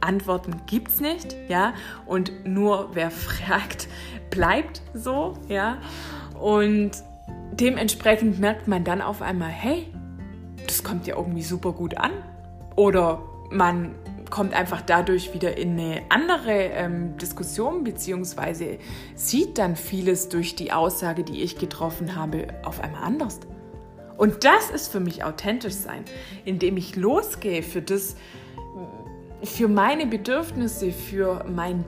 Antworten 0.00 0.62
gibt 0.66 0.88
es 0.88 1.00
nicht, 1.00 1.36
ja, 1.48 1.74
und 2.06 2.46
nur 2.46 2.90
wer 2.94 3.10
fragt, 3.10 3.88
bleibt 4.30 4.82
so, 4.94 5.34
ja. 5.48 5.78
Und 6.38 6.92
dementsprechend 7.52 8.38
merkt 8.38 8.68
man 8.68 8.84
dann 8.84 9.02
auf 9.02 9.22
einmal, 9.22 9.50
hey, 9.50 9.88
das 10.66 10.84
kommt 10.84 11.06
ja 11.06 11.16
irgendwie 11.16 11.42
super 11.42 11.72
gut 11.72 11.96
an. 11.98 12.12
Oder 12.76 13.22
man 13.50 13.94
kommt 14.30 14.54
einfach 14.54 14.82
dadurch 14.82 15.34
wieder 15.34 15.56
in 15.56 15.72
eine 15.72 16.02
andere 16.10 16.52
ähm, 16.52 17.16
Diskussion, 17.16 17.82
beziehungsweise 17.84 18.78
sieht 19.14 19.58
dann 19.58 19.74
vieles 19.74 20.28
durch 20.28 20.54
die 20.54 20.72
Aussage, 20.72 21.24
die 21.24 21.42
ich 21.42 21.58
getroffen 21.58 22.14
habe, 22.14 22.48
auf 22.62 22.80
einmal 22.80 23.02
anders. 23.02 23.40
Und 24.16 24.44
das 24.44 24.70
ist 24.70 24.88
für 24.88 25.00
mich 25.00 25.24
authentisch 25.24 25.74
sein, 25.74 26.04
indem 26.44 26.76
ich 26.76 26.96
losgehe 26.96 27.62
für 27.62 27.80
das, 27.80 28.16
für 29.42 29.68
meine 29.68 30.06
Bedürfnisse, 30.06 30.92
für 30.92 31.44
meine 31.44 31.84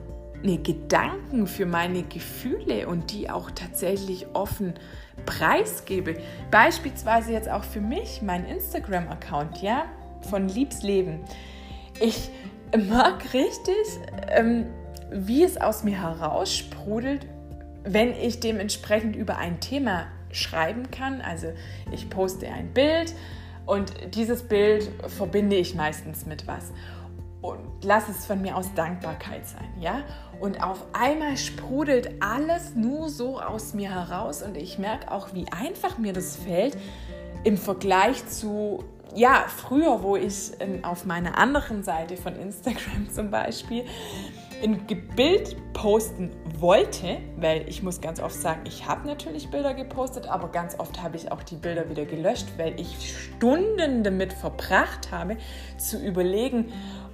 Gedanken, 0.63 1.47
für 1.47 1.65
meine 1.65 2.03
Gefühle 2.03 2.87
und 2.87 3.11
die 3.11 3.29
auch 3.29 3.51
tatsächlich 3.51 4.27
offen 4.33 4.73
preisgebe. 5.25 6.15
Beispielsweise 6.49 7.33
jetzt 7.33 7.49
auch 7.49 7.63
für 7.63 7.81
mich, 7.81 8.21
mein 8.21 8.45
Instagram-Account, 8.45 9.61
ja, 9.61 9.85
von 10.29 10.47
Liebsleben. 10.47 11.19
Ich 11.99 12.29
mag 12.89 13.33
richtig, 13.33 13.75
ähm, 14.29 14.67
wie 15.11 15.43
es 15.43 15.59
aus 15.59 15.83
mir 15.83 16.01
heraussprudelt, 16.01 17.27
wenn 17.83 18.13
ich 18.13 18.39
dementsprechend 18.39 19.15
über 19.15 19.37
ein 19.37 19.59
Thema 19.59 20.07
schreiben 20.31 20.89
kann. 20.91 21.21
Also 21.21 21.47
ich 21.91 22.09
poste 22.09 22.47
ein 22.47 22.73
Bild 22.73 23.13
und 23.65 23.93
dieses 24.15 24.43
Bild 24.43 24.89
verbinde 25.07 25.55
ich 25.55 25.75
meistens 25.75 26.25
mit 26.25 26.47
was 26.47 26.71
und 27.41 27.59
lass 27.83 28.07
es 28.07 28.25
von 28.25 28.41
mir 28.41 28.55
aus 28.55 28.73
Dankbarkeit 28.75 29.47
sein, 29.47 29.69
ja? 29.79 30.03
Und 30.39 30.63
auf 30.63 30.85
einmal 30.93 31.37
sprudelt 31.37 32.21
alles 32.21 32.75
nur 32.75 33.09
so 33.09 33.39
aus 33.39 33.73
mir 33.73 33.91
heraus 33.91 34.41
und 34.41 34.57
ich 34.57 34.77
merke 34.77 35.11
auch, 35.11 35.33
wie 35.33 35.45
einfach 35.51 35.97
mir 35.97 36.13
das 36.13 36.35
fällt 36.35 36.77
im 37.43 37.57
Vergleich 37.57 38.25
zu 38.27 38.83
ja, 39.13 39.45
früher, 39.47 40.03
wo 40.03 40.15
ich 40.15 40.59
in, 40.59 40.83
auf 40.83 41.05
meiner 41.05 41.37
anderen 41.37 41.83
Seite 41.83 42.15
von 42.15 42.35
Instagram 42.35 43.09
zum 43.11 43.29
Beispiel 43.29 43.83
ein 44.63 44.85
Bild 45.15 45.55
posten 45.73 46.29
wollte, 46.59 47.17
weil 47.37 47.67
ich 47.67 47.81
muss 47.81 47.99
ganz 47.99 48.19
oft 48.19 48.35
sagen, 48.35 48.61
ich 48.65 48.87
habe 48.87 49.07
natürlich 49.07 49.49
Bilder 49.49 49.73
gepostet, 49.73 50.27
aber 50.27 50.49
ganz 50.49 50.79
oft 50.79 51.01
habe 51.01 51.17
ich 51.17 51.31
auch 51.31 51.41
die 51.41 51.55
Bilder 51.55 51.89
wieder 51.89 52.05
gelöscht, 52.05 52.45
weil 52.57 52.79
ich 52.79 53.15
Stunden 53.15 54.03
damit 54.03 54.33
verbracht 54.33 55.11
habe, 55.11 55.37
zu 55.77 55.97
überlegen, 55.97 56.71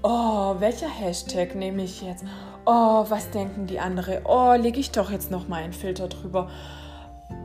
oh, 0.07 0.55
welcher 0.59 0.87
Hashtag 0.87 1.55
nehme 1.55 1.83
ich 1.83 2.01
jetzt? 2.01 2.23
Oh, 2.65 3.05
was 3.09 3.29
denken 3.31 3.67
die 3.67 3.79
anderen? 3.79 4.25
Oh, 4.25 4.53
lege 4.53 4.79
ich 4.79 4.91
doch 4.91 5.11
jetzt 5.11 5.31
noch 5.31 5.49
mal 5.49 5.63
einen 5.63 5.73
Filter 5.73 6.07
drüber. 6.07 6.49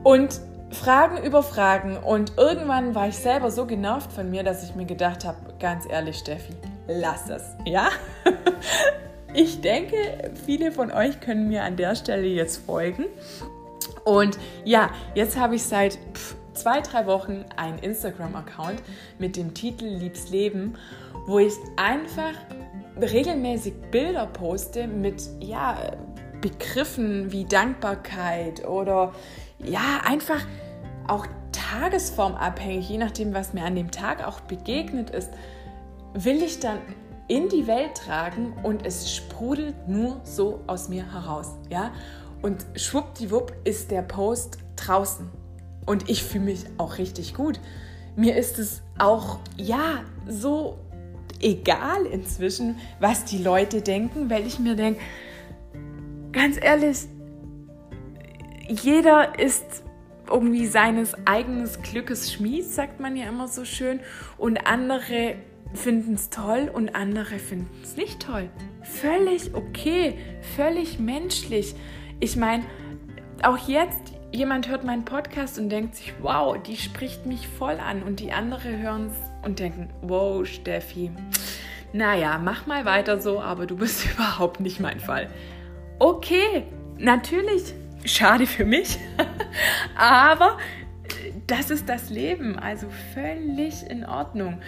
Und 0.04 0.40
Fragen 0.70 1.22
über 1.22 1.42
Fragen 1.42 1.96
und 1.96 2.38
irgendwann 2.38 2.94
war 2.94 3.08
ich 3.08 3.16
selber 3.16 3.50
so 3.50 3.66
genervt 3.66 4.12
von 4.12 4.30
mir, 4.30 4.42
dass 4.44 4.62
ich 4.62 4.74
mir 4.74 4.86
gedacht 4.86 5.24
habe, 5.24 5.38
ganz 5.58 5.86
ehrlich, 5.88 6.16
Steffi, 6.18 6.54
lass 6.86 7.28
es, 7.28 7.56
ja? 7.66 7.88
Ich 9.34 9.62
denke, 9.62 10.30
viele 10.44 10.72
von 10.72 10.92
euch 10.92 11.20
können 11.20 11.48
mir 11.48 11.62
an 11.62 11.76
der 11.76 11.94
Stelle 11.94 12.26
jetzt 12.26 12.66
folgen. 12.66 13.06
Und 14.04 14.38
ja, 14.62 14.90
jetzt 15.14 15.38
habe 15.38 15.54
ich 15.54 15.62
seit 15.62 15.98
zwei, 16.54 16.80
drei 16.80 17.06
Wochen 17.06 17.44
einen 17.56 17.78
Instagram-Account 17.78 18.82
mit 19.18 19.36
dem 19.36 19.54
Titel 19.54 19.86
Liebs 19.86 20.28
Leben, 20.28 20.74
wo 21.26 21.38
ich 21.38 21.54
einfach 21.76 22.34
regelmäßig 23.00 23.74
Bilder 23.90 24.26
poste 24.26 24.86
mit 24.86 25.28
ja, 25.40 25.76
Begriffen 26.40 27.32
wie 27.32 27.44
Dankbarkeit 27.44 28.66
oder 28.66 29.12
ja, 29.58 30.00
einfach 30.04 30.40
auch 31.06 31.26
tagesformabhängig, 31.52 32.88
je 32.88 32.98
nachdem, 32.98 33.34
was 33.34 33.52
mir 33.52 33.64
an 33.64 33.76
dem 33.76 33.90
Tag 33.90 34.26
auch 34.26 34.40
begegnet 34.40 35.10
ist, 35.10 35.30
will 36.14 36.42
ich 36.42 36.60
dann 36.60 36.78
in 37.28 37.48
die 37.48 37.66
Welt 37.66 37.94
tragen 37.94 38.54
und 38.62 38.84
es 38.84 39.14
sprudelt 39.14 39.88
nur 39.88 40.20
so 40.24 40.60
aus 40.66 40.88
mir 40.88 41.12
heraus, 41.12 41.56
ja? 41.70 41.92
Und 42.42 42.66
schwuppdiwupp 42.74 43.54
ist 43.64 43.90
der 43.90 44.02
Post 44.02 44.58
draußen 44.76 45.30
und 45.86 46.10
ich 46.10 46.24
fühle 46.24 46.44
mich 46.44 46.64
auch 46.76 46.98
richtig 46.98 47.34
gut. 47.34 47.60
Mir 48.16 48.36
ist 48.36 48.58
es 48.58 48.82
auch, 48.98 49.38
ja, 49.56 50.00
so 50.28 50.76
egal 51.42 52.06
inzwischen, 52.06 52.78
was 53.00 53.24
die 53.24 53.42
Leute 53.42 53.82
denken, 53.82 54.30
weil 54.30 54.46
ich 54.46 54.58
mir 54.58 54.76
denke, 54.76 55.00
ganz 56.32 56.56
ehrlich, 56.60 56.98
jeder 58.68 59.38
ist 59.38 59.82
irgendwie 60.30 60.66
seines 60.66 61.14
eigenen 61.26 61.68
Glückes 61.82 62.32
Schmied, 62.32 62.64
sagt 62.64 63.00
man 63.00 63.16
ja 63.16 63.28
immer 63.28 63.48
so 63.48 63.64
schön, 63.64 64.00
und 64.38 64.66
andere 64.66 65.34
finden 65.74 66.14
es 66.14 66.30
toll 66.30 66.70
und 66.72 66.94
andere 66.94 67.38
finden 67.38 67.70
es 67.82 67.96
nicht 67.96 68.20
toll. 68.20 68.48
Völlig 68.82 69.54
okay, 69.54 70.16
völlig 70.56 70.98
menschlich. 70.98 71.74
Ich 72.20 72.36
meine, 72.36 72.64
auch 73.42 73.68
jetzt, 73.68 74.12
jemand 74.32 74.68
hört 74.68 74.84
meinen 74.84 75.04
Podcast 75.04 75.58
und 75.58 75.68
denkt 75.70 75.96
sich, 75.96 76.14
wow, 76.20 76.56
die 76.62 76.76
spricht 76.76 77.26
mich 77.26 77.48
voll 77.48 77.78
an 77.78 78.02
und 78.02 78.20
die 78.20 78.32
andere 78.32 78.76
hören 78.78 79.06
es 79.06 79.31
und 79.42 79.58
denken, 79.58 79.90
wow, 80.02 80.46
Steffi, 80.46 81.10
naja, 81.92 82.38
mach 82.38 82.66
mal 82.66 82.84
weiter 82.84 83.20
so, 83.20 83.40
aber 83.40 83.66
du 83.66 83.76
bist 83.76 84.06
überhaupt 84.14 84.60
nicht 84.60 84.80
mein 84.80 85.00
Fall. 85.00 85.28
Okay, 85.98 86.64
natürlich 86.98 87.74
Schade 88.04 88.46
für 88.46 88.64
mich, 88.64 88.98
aber 89.96 90.58
das 91.46 91.70
ist 91.70 91.88
das 91.88 92.10
Leben, 92.10 92.58
also 92.58 92.88
völlig 93.14 93.88
in 93.88 94.04
Ordnung. 94.04 94.60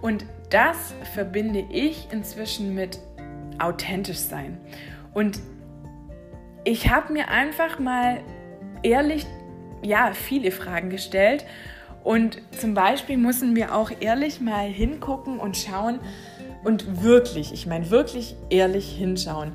Und 0.00 0.24
das 0.48 0.94
verbinde 1.12 1.66
ich 1.70 2.08
inzwischen 2.12 2.74
mit 2.74 2.98
authentisch 3.58 4.18
sein. 4.18 4.58
Und 5.12 5.40
ich 6.64 6.90
habe 6.90 7.12
mir 7.12 7.28
einfach 7.28 7.78
mal 7.78 8.20
ehrlich, 8.82 9.26
ja, 9.82 10.12
viele 10.12 10.50
Fragen 10.50 10.88
gestellt. 10.90 11.44
Und 12.04 12.38
zum 12.58 12.74
Beispiel 12.74 13.16
müssen 13.16 13.54
wir 13.56 13.74
auch 13.74 13.90
ehrlich 14.00 14.40
mal 14.40 14.66
hingucken 14.66 15.38
und 15.38 15.56
schauen 15.56 16.00
und 16.64 17.02
wirklich, 17.02 17.52
ich 17.52 17.66
meine 17.66 17.90
wirklich 17.90 18.36
ehrlich 18.50 18.90
hinschauen. 18.90 19.52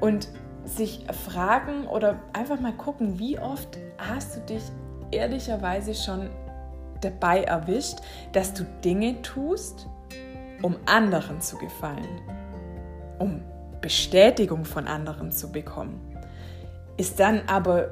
Und 0.00 0.28
sich 0.64 1.04
fragen 1.24 1.86
oder 1.86 2.20
einfach 2.32 2.60
mal 2.60 2.72
gucken, 2.72 3.18
wie 3.18 3.38
oft 3.38 3.78
hast 3.98 4.36
du 4.36 4.40
dich 4.40 4.62
ehrlicherweise 5.10 5.94
schon 5.94 6.30
dabei 7.00 7.42
erwischt, 7.42 7.98
dass 8.32 8.54
du 8.54 8.64
Dinge 8.84 9.20
tust, 9.22 9.86
um 10.62 10.76
anderen 10.86 11.40
zu 11.40 11.56
gefallen, 11.58 12.20
um 13.18 13.40
Bestätigung 13.80 14.64
von 14.64 14.86
anderen 14.86 15.32
zu 15.32 15.50
bekommen, 15.50 16.00
ist 16.96 17.18
dann 17.18 17.42
aber 17.46 17.90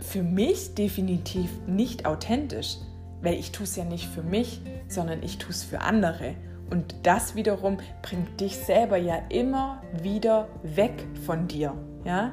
für 0.00 0.22
mich 0.22 0.74
definitiv 0.74 1.50
nicht 1.66 2.04
authentisch, 2.04 2.78
weil 3.24 3.34
ich 3.34 3.52
tue 3.52 3.64
es 3.64 3.76
ja 3.76 3.84
nicht 3.84 4.08
für 4.08 4.22
mich, 4.22 4.60
sondern 4.88 5.22
ich 5.22 5.38
tue 5.38 5.50
es 5.50 5.64
für 5.64 5.80
andere. 5.80 6.34
Und 6.70 6.94
das 7.02 7.34
wiederum 7.34 7.78
bringt 8.02 8.40
dich 8.40 8.56
selber 8.56 8.96
ja 8.96 9.16
immer 9.28 9.82
wieder 10.02 10.48
weg 10.62 11.06
von 11.24 11.48
dir. 11.48 11.74
Ja? 12.04 12.32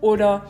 Oder 0.00 0.46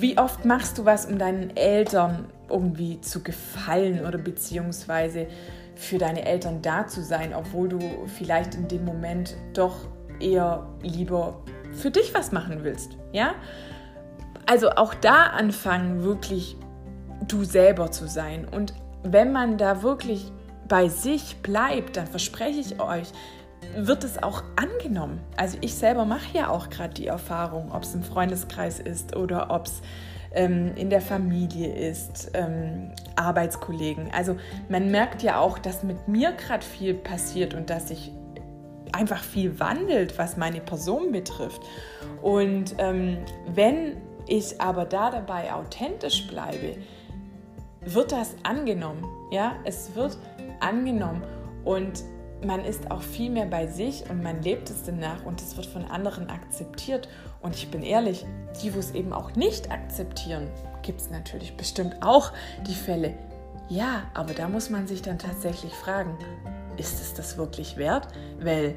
wie 0.00 0.18
oft 0.18 0.44
machst 0.44 0.78
du 0.78 0.84
was, 0.84 1.06
um 1.06 1.18
deinen 1.18 1.56
Eltern 1.56 2.26
irgendwie 2.48 3.00
zu 3.00 3.22
gefallen 3.22 4.04
oder 4.04 4.18
beziehungsweise 4.18 5.26
für 5.76 5.98
deine 5.98 6.24
Eltern 6.24 6.62
da 6.62 6.86
zu 6.86 7.02
sein, 7.02 7.34
obwohl 7.34 7.68
du 7.68 7.78
vielleicht 8.06 8.54
in 8.54 8.68
dem 8.68 8.84
Moment 8.84 9.36
doch 9.54 9.76
eher 10.20 10.66
lieber 10.82 11.42
für 11.72 11.90
dich 11.90 12.14
was 12.14 12.32
machen 12.32 12.62
willst, 12.62 12.96
ja? 13.12 13.34
Also 14.46 14.70
auch 14.70 14.94
da 14.94 15.28
anfangen, 15.28 16.04
wirklich 16.04 16.56
du 17.26 17.44
selber 17.44 17.90
zu 17.90 18.06
sein. 18.06 18.46
Und 18.50 18.74
wenn 19.02 19.32
man 19.32 19.58
da 19.58 19.82
wirklich 19.82 20.30
bei 20.68 20.88
sich 20.88 21.36
bleibt, 21.42 21.96
dann 21.96 22.06
verspreche 22.06 22.60
ich 22.60 22.80
euch, 22.80 23.08
wird 23.76 24.04
es 24.04 24.22
auch 24.22 24.42
angenommen. 24.56 25.20
Also 25.36 25.58
ich 25.60 25.74
selber 25.74 26.04
mache 26.04 26.36
ja 26.36 26.48
auch 26.48 26.70
gerade 26.70 26.94
die 26.94 27.06
Erfahrung, 27.06 27.72
ob 27.72 27.82
es 27.82 27.94
im 27.94 28.02
Freundeskreis 28.02 28.78
ist 28.78 29.16
oder 29.16 29.50
ob 29.50 29.66
es 29.66 29.82
ähm, 30.32 30.72
in 30.76 30.90
der 30.90 31.00
Familie 31.00 31.74
ist, 31.74 32.30
ähm, 32.34 32.92
Arbeitskollegen. 33.16 34.10
Also 34.12 34.36
man 34.68 34.90
merkt 34.90 35.22
ja 35.22 35.38
auch, 35.38 35.58
dass 35.58 35.82
mit 35.82 36.08
mir 36.08 36.32
gerade 36.32 36.64
viel 36.64 36.94
passiert 36.94 37.54
und 37.54 37.70
dass 37.70 37.88
sich 37.88 38.12
einfach 38.92 39.22
viel 39.22 39.58
wandelt, 39.58 40.18
was 40.18 40.36
meine 40.36 40.60
Person 40.60 41.12
betrifft. 41.12 41.62
Und 42.22 42.74
ähm, 42.78 43.18
wenn 43.46 43.96
ich 44.26 44.60
aber 44.60 44.84
da 44.84 45.10
dabei 45.10 45.52
authentisch 45.52 46.26
bleibe, 46.28 46.76
wird 47.84 48.12
das 48.12 48.34
angenommen. 48.42 49.04
Ja, 49.30 49.56
es 49.64 49.94
wird 49.94 50.16
angenommen 50.60 51.22
und 51.64 52.04
man 52.44 52.64
ist 52.64 52.90
auch 52.90 53.02
viel 53.02 53.30
mehr 53.30 53.46
bei 53.46 53.66
sich 53.66 54.08
und 54.10 54.22
man 54.22 54.42
lebt 54.42 54.68
es 54.68 54.82
danach 54.82 55.24
und 55.24 55.40
es 55.40 55.56
wird 55.56 55.66
von 55.66 55.84
anderen 55.86 56.28
akzeptiert. 56.28 57.08
Und 57.40 57.54
ich 57.54 57.70
bin 57.70 57.82
ehrlich, 57.82 58.26
die, 58.62 58.74
wo 58.74 58.78
es 58.78 58.92
eben 58.92 59.12
auch 59.12 59.34
nicht 59.34 59.70
akzeptieren, 59.70 60.48
gibt 60.82 61.00
es 61.00 61.10
natürlich 61.10 61.56
bestimmt 61.56 61.96
auch 62.02 62.32
die 62.66 62.74
Fälle. 62.74 63.14
Ja, 63.68 64.02
aber 64.12 64.34
da 64.34 64.48
muss 64.48 64.68
man 64.68 64.86
sich 64.86 65.00
dann 65.00 65.18
tatsächlich 65.18 65.72
fragen, 65.72 66.18
ist 66.76 67.00
es 67.00 67.14
das 67.14 67.38
wirklich 67.38 67.76
wert? 67.76 68.08
Weil, 68.40 68.74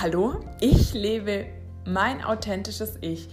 hallo, 0.00 0.40
ich 0.60 0.94
lebe 0.94 1.46
mein 1.84 2.24
authentisches 2.24 2.96
Ich. 3.00 3.28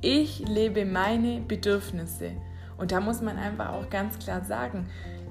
Ich 0.00 0.40
lebe 0.40 0.84
meine 0.84 1.40
Bedürfnisse. 1.40 2.32
Und 2.78 2.92
da 2.92 3.00
muss 3.00 3.20
man 3.20 3.36
einfach 3.36 3.70
auch 3.70 3.90
ganz 3.90 4.18
klar 4.18 4.44
sagen, 4.44 4.86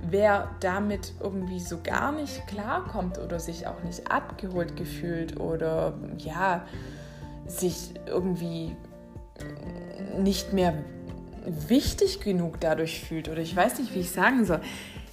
wer 0.10 0.50
damit 0.60 1.14
irgendwie 1.22 1.60
so 1.60 1.80
gar 1.82 2.12
nicht 2.12 2.46
klarkommt 2.48 3.18
oder 3.18 3.40
sich 3.40 3.68
auch 3.68 3.82
nicht 3.84 4.12
abgeholt 4.12 4.76
gefühlt 4.76 5.40
oder 5.40 5.98
ja, 6.18 6.66
sich 7.48 7.94
irgendwie 8.06 8.76
nicht 10.20 10.54
mehr 10.54 10.74
wichtig 11.46 12.20
genug 12.20 12.60
dadurch 12.60 13.02
fühlt 13.02 13.30
oder 13.30 13.40
ich 13.40 13.56
weiß 13.56 13.80
nicht, 13.80 13.96
wie 13.96 14.00
ich 14.00 14.12
sagen 14.12 14.46
soll. 14.46 14.62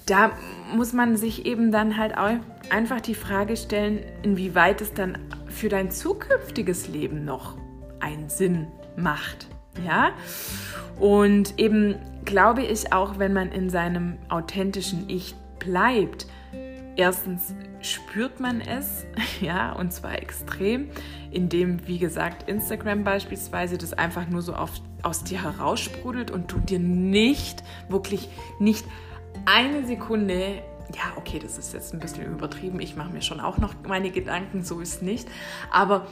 Da 0.07 0.33
muss 0.75 0.93
man 0.93 1.17
sich 1.17 1.47
eben 1.47 1.73
dann 1.73 1.97
halt 1.97 2.19
auch 2.19 2.31
einfach 2.71 3.01
die 3.01 3.15
Frage 3.15 3.57
stellen, 3.57 4.01
inwieweit 4.23 4.81
es 4.81 4.93
dann 4.93 5.19
für 5.47 5.69
dein 5.69 5.91
zukünftiges 5.91 6.89
Leben 6.89 7.25
noch 7.25 7.57
einen 8.01 8.29
Sinn 8.29 8.67
macht. 8.97 9.47
Ja? 9.85 10.11
Und 10.99 11.59
eben 11.59 11.97
glaube 12.25 12.63
ich 12.63 12.93
auch, 12.93 13.19
wenn 13.19 13.33
man 13.33 13.53
in 13.53 13.71
seinem 13.71 14.17
authentischen 14.29 15.09
Ich 15.09 15.35
bleibt, 15.59 16.27
erstens 16.97 17.55
spürt 17.81 18.41
man 18.41 18.61
es, 18.61 19.05
ja, 19.41 19.73
und 19.73 19.93
zwar 19.93 20.21
extrem, 20.21 20.89
indem, 21.31 21.87
wie 21.87 21.99
gesagt, 21.99 22.49
Instagram 22.49 23.05
beispielsweise 23.05 23.79
das 23.79 23.93
einfach 23.93 24.29
nur 24.29 24.43
so 24.43 24.55
auf, 24.55 24.71
aus 25.03 25.25
dir 25.25 25.43
heraussprudelt 25.43 26.31
und 26.31 26.51
du 26.53 26.59
dir 26.59 26.79
nicht, 26.79 27.63
wirklich 27.89 28.29
nicht 28.59 28.85
eine 29.47 29.87
Sekunde, 29.87 30.63
ja, 30.95 31.17
okay, 31.17 31.39
das 31.39 31.59
ist 31.59 31.75
jetzt 31.75 31.93
ein 31.93 32.01
bisschen 32.01 32.25
übertrieben, 32.25 32.81
ich 32.81 32.97
mache 32.97 33.13
mir 33.13 33.23
schon 33.23 33.41
auch 33.41 33.59
noch 33.59 33.75
meine 33.87 34.11
Gedanken, 34.11 34.63
so 34.63 34.81
ist 34.81 35.03
nicht, 35.03 35.29
aber 35.71 36.07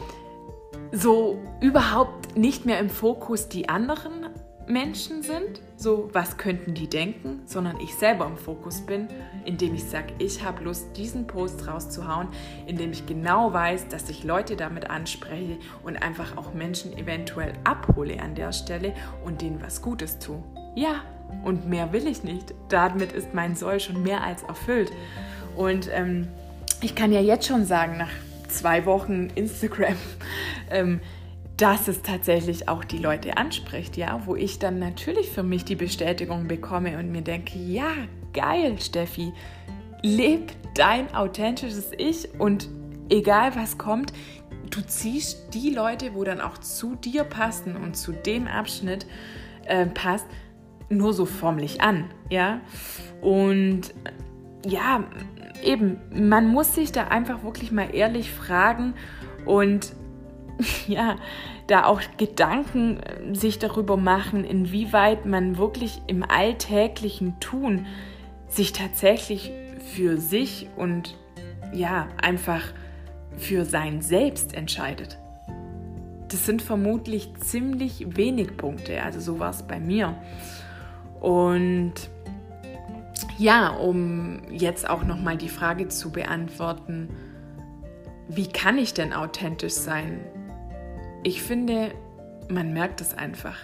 so 0.93 1.41
überhaupt 1.61 2.37
nicht 2.37 2.67
mehr 2.67 2.79
im 2.79 2.91
Fokus 2.91 3.49
die 3.49 3.69
anderen 3.69 4.27
Menschen 4.67 5.23
sind, 5.23 5.61
so 5.77 6.09
was 6.13 6.37
könnten 6.37 6.75
die 6.75 6.89
denken, 6.89 7.41
sondern 7.47 7.81
ich 7.81 7.95
selber 7.95 8.27
im 8.27 8.37
Fokus 8.37 8.81
bin, 8.83 9.09
indem 9.45 9.75
ich 9.75 9.85
sage, 9.85 10.13
ich 10.19 10.45
habe 10.45 10.63
Lust, 10.65 10.97
diesen 10.97 11.27
Post 11.27 11.67
rauszuhauen, 11.67 12.29
indem 12.67 12.93
ich 12.93 13.07
genau 13.07 13.53
weiß, 13.53 13.89
dass 13.89 14.09
ich 14.09 14.23
Leute 14.23 14.55
damit 14.57 14.89
anspreche 14.89 15.59
und 15.83 15.97
einfach 15.97 16.37
auch 16.37 16.55
Menschen 16.55 16.97
eventuell 16.97 17.55
abhole 17.65 18.21
an 18.23 18.35
der 18.35 18.53
Stelle 18.53 18.95
und 19.25 19.43
denen 19.43 19.61
was 19.61 19.83
Gutes 19.83 20.19
tue. 20.19 20.43
Ja, 20.77 21.03
und 21.45 21.69
mehr 21.69 21.93
will 21.93 22.07
ich 22.07 22.23
nicht. 22.23 22.55
Damit 22.69 23.13
ist 23.13 23.35
mein 23.35 23.57
Soll 23.57 23.81
schon 23.81 24.03
mehr 24.03 24.23
als 24.23 24.43
erfüllt. 24.45 24.93
Und 25.57 25.89
ähm, 25.93 26.29
ich 26.81 26.95
kann 26.95 27.13
ja 27.13 27.21
jetzt 27.21 27.47
schon 27.47 27.65
sagen, 27.65 27.99
nach 27.99 28.11
zwei 28.53 28.87
Wochen 28.87 29.29
Instagram, 29.35 29.97
ähm, 30.71 31.01
dass 31.57 31.89
es 31.89 32.03
tatsächlich 32.03 32.69
auch 32.69 32.85
die 32.85 32.99
Leute 32.99 33.37
anspricht, 33.37 33.97
ja, 33.97 34.23
wo 34.27 34.35
ich 34.35 34.59
dann 34.59 34.79
natürlich 34.79 35.31
für 35.31 35.43
mich 35.43 35.65
die 35.65 35.77
Bestätigung 35.77 36.49
bekomme 36.49 36.99
und 36.99 37.13
mir 37.13 37.23
denke, 37.23 37.59
ja, 37.59 37.93
geil, 38.33 38.81
Steffi, 38.81 39.33
leb 40.03 40.53
dein 40.75 41.15
authentisches 41.15 41.93
Ich 41.97 42.29
und 42.39 42.69
egal 43.09 43.55
was 43.55 43.79
kommt, 43.79 44.13
du 44.71 44.81
ziehst 44.81 45.55
die 45.55 45.71
Leute, 45.71 46.15
wo 46.15 46.25
dann 46.25 46.41
auch 46.41 46.59
zu 46.59 46.95
dir 46.97 47.25
passen 47.25 47.77
und 47.77 47.97
zu 47.97 48.13
dem 48.13 48.49
Abschnitt 48.49 49.07
äh, 49.67 49.87
passt, 49.87 50.27
nur 50.89 51.13
so 51.13 51.25
formlich 51.25 51.81
an, 51.81 52.11
ja. 52.31 52.61
Und 53.21 53.95
ja, 54.67 55.05
eben, 55.63 56.01
man 56.13 56.49
muss 56.49 56.75
sich 56.75 56.93
da 56.93 57.09
einfach 57.09 57.43
wirklich 57.43 57.73
mal 57.73 57.95
ehrlich 57.95 58.31
fragen 58.31 58.95
und 59.45 59.93
ja, 60.87 61.17
da 61.67 61.85
auch 61.85 62.01
Gedanken 62.17 63.01
äh, 63.01 63.35
sich 63.35 63.59
darüber 63.59 63.97
machen, 63.97 64.45
inwieweit 64.45 65.27
man 65.27 65.57
wirklich 65.57 66.01
im 66.07 66.23
alltäglichen 66.23 67.39
Tun 67.41 67.87
sich 68.49 68.73
tatsächlich 68.73 69.51
für 69.95 70.19
sich 70.19 70.69
und 70.77 71.17
ja, 71.73 72.09
einfach 72.21 72.63
für 73.37 73.65
sein 73.65 74.03
Selbst 74.03 74.55
entscheidet. 74.55 75.19
Das 76.29 76.47
sind 76.47 76.63
vermutlich 76.63 77.35
ziemlich 77.41 78.17
wenig 78.17 78.57
Punkte, 78.57 79.03
also 79.03 79.21
so 79.21 79.39
war 79.39 79.51
es 79.51 79.63
bei 79.63 79.81
mir. 79.81 80.15
Und 81.21 81.95
ja, 83.39 83.71
um 83.71 84.43
jetzt 84.51 84.89
auch 84.89 85.05
noch 85.05 85.21
mal 85.21 85.37
die 85.37 85.49
Frage 85.49 85.89
zu 85.89 86.11
beantworten, 86.11 87.09
wie 88.29 88.47
kann 88.47 88.79
ich 88.79 88.95
denn 88.95 89.13
authentisch 89.13 89.75
sein? 89.75 90.21
Ich 91.23 91.43
finde, 91.43 91.93
man 92.49 92.73
merkt 92.73 93.01
es 93.01 93.15
einfach. 93.15 93.57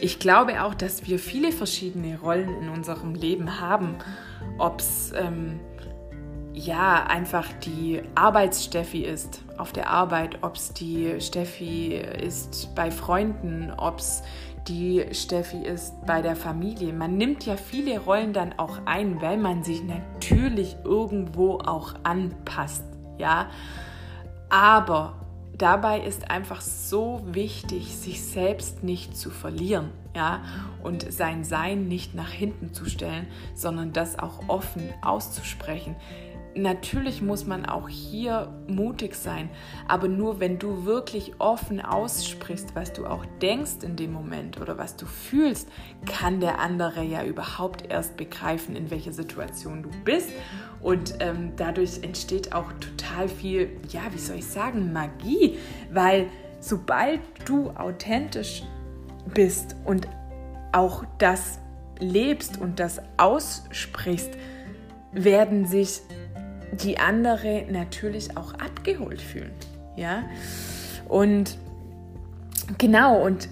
Ich 0.00 0.18
glaube 0.18 0.64
auch, 0.64 0.74
dass 0.74 1.06
wir 1.06 1.18
viele 1.18 1.52
verschiedene 1.52 2.18
Rollen 2.18 2.62
in 2.62 2.68
unserem 2.68 3.14
Leben 3.14 3.60
haben. 3.60 3.96
Ob 4.58 4.80
es 4.80 5.12
ähm, 5.14 5.60
ja 6.52 7.04
einfach 7.04 7.46
die 7.64 8.02
Arbeitssteffi 8.14 9.04
ist 9.04 9.42
auf 9.58 9.72
der 9.72 9.90
Arbeit, 9.90 10.38
ob 10.42 10.56
es 10.56 10.72
die 10.72 11.20
Steffi 11.20 11.94
ist 11.94 12.74
bei 12.74 12.90
Freunden, 12.90 13.70
ob 13.76 14.00
es 14.00 14.22
die 14.68 15.04
Steffi 15.12 15.58
ist 15.58 15.94
bei 16.06 16.22
der 16.22 16.36
Familie. 16.36 16.92
Man 16.92 17.16
nimmt 17.16 17.44
ja 17.46 17.56
viele 17.56 17.98
Rollen 17.98 18.32
dann 18.32 18.58
auch 18.58 18.80
ein, 18.84 19.20
weil 19.20 19.36
man 19.36 19.64
sich 19.64 19.82
natürlich 19.82 20.76
irgendwo 20.84 21.58
auch 21.58 21.94
anpasst, 22.04 22.84
ja. 23.18 23.50
Aber 24.48 25.14
dabei 25.56 26.00
ist 26.00 26.30
einfach 26.30 26.60
so 26.60 27.22
wichtig, 27.24 27.96
sich 27.96 28.24
selbst 28.24 28.82
nicht 28.82 29.16
zu 29.16 29.30
verlieren, 29.30 29.90
ja, 30.14 30.42
und 30.82 31.10
sein 31.12 31.44
Sein 31.44 31.88
nicht 31.88 32.14
nach 32.14 32.30
hinten 32.30 32.72
zu 32.72 32.84
stellen, 32.84 33.26
sondern 33.54 33.92
das 33.92 34.18
auch 34.18 34.48
offen 34.48 34.92
auszusprechen. 35.02 35.96
Natürlich 36.54 37.22
muss 37.22 37.46
man 37.46 37.64
auch 37.64 37.88
hier 37.88 38.52
mutig 38.66 39.14
sein, 39.14 39.48
aber 39.88 40.06
nur 40.08 40.38
wenn 40.38 40.58
du 40.58 40.84
wirklich 40.84 41.32
offen 41.38 41.80
aussprichst, 41.80 42.74
was 42.74 42.92
du 42.92 43.06
auch 43.06 43.24
denkst 43.40 43.82
in 43.82 43.96
dem 43.96 44.12
Moment 44.12 44.60
oder 44.60 44.76
was 44.76 44.96
du 44.96 45.06
fühlst, 45.06 45.68
kann 46.04 46.40
der 46.40 46.58
andere 46.58 47.02
ja 47.02 47.24
überhaupt 47.24 47.90
erst 47.90 48.18
begreifen, 48.18 48.76
in 48.76 48.90
welcher 48.90 49.12
Situation 49.12 49.82
du 49.82 49.88
bist. 50.04 50.28
Und 50.82 51.14
ähm, 51.20 51.52
dadurch 51.56 52.02
entsteht 52.02 52.52
auch 52.52 52.70
total 52.74 53.28
viel, 53.28 53.70
ja, 53.88 54.02
wie 54.12 54.18
soll 54.18 54.36
ich 54.36 54.46
sagen, 54.46 54.92
Magie, 54.92 55.56
weil 55.90 56.26
sobald 56.60 57.20
du 57.46 57.70
authentisch 57.70 58.62
bist 59.32 59.74
und 59.86 60.06
auch 60.72 61.04
das 61.18 61.58
lebst 61.98 62.60
und 62.60 62.78
das 62.78 63.00
aussprichst, 63.16 64.36
werden 65.12 65.66
sich 65.66 66.00
die 66.72 66.98
andere 66.98 67.66
natürlich 67.70 68.36
auch 68.36 68.54
abgeholt 68.54 69.20
fühlen. 69.20 69.52
Ja? 69.96 70.24
Und 71.08 71.56
genau, 72.78 73.22
und 73.22 73.48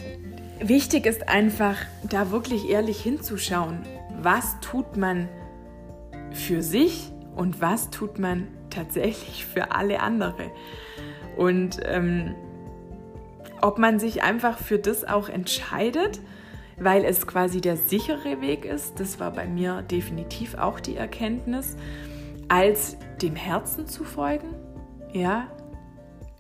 wichtig 0.61 1.07
ist 1.07 1.29
einfach, 1.29 1.77
da 2.09 2.31
wirklich 2.31 2.69
ehrlich 2.69 3.01
hinzuschauen, 3.01 3.81
was 4.21 4.59
tut 4.61 4.97
man 4.97 5.29
für 6.33 6.63
sich 6.63 7.13
und 7.37 7.61
was 7.61 7.91
tut 7.91 8.19
man 8.19 8.49
tatsächlich 8.71 9.45
für 9.53 9.73
alle 9.73 10.01
andere. 10.01 10.51
Und 11.37 11.81
ähm, 11.85 12.35
ob 13.61 13.79
man 13.79 13.99
sich 13.99 14.23
einfach 14.23 14.59
für 14.59 14.79
das 14.79 15.05
auch 15.05 15.29
entscheidet, 15.29 16.21
weil 16.79 17.05
es 17.05 17.27
quasi 17.27 17.61
der 17.61 17.77
sichere 17.77 18.41
Weg 18.41 18.65
ist, 18.65 19.01
das 19.01 19.21
war 19.21 19.33
bei 19.33 19.47
mir 19.47 19.83
definitiv 19.83 20.55
auch 20.55 20.81
die 20.81 20.97
Erkenntnis 20.97 21.77
als 22.51 22.97
dem 23.23 23.37
Herzen 23.37 23.87
zu 23.87 24.05
folgen, 24.05 24.57
Ja? 25.13 25.47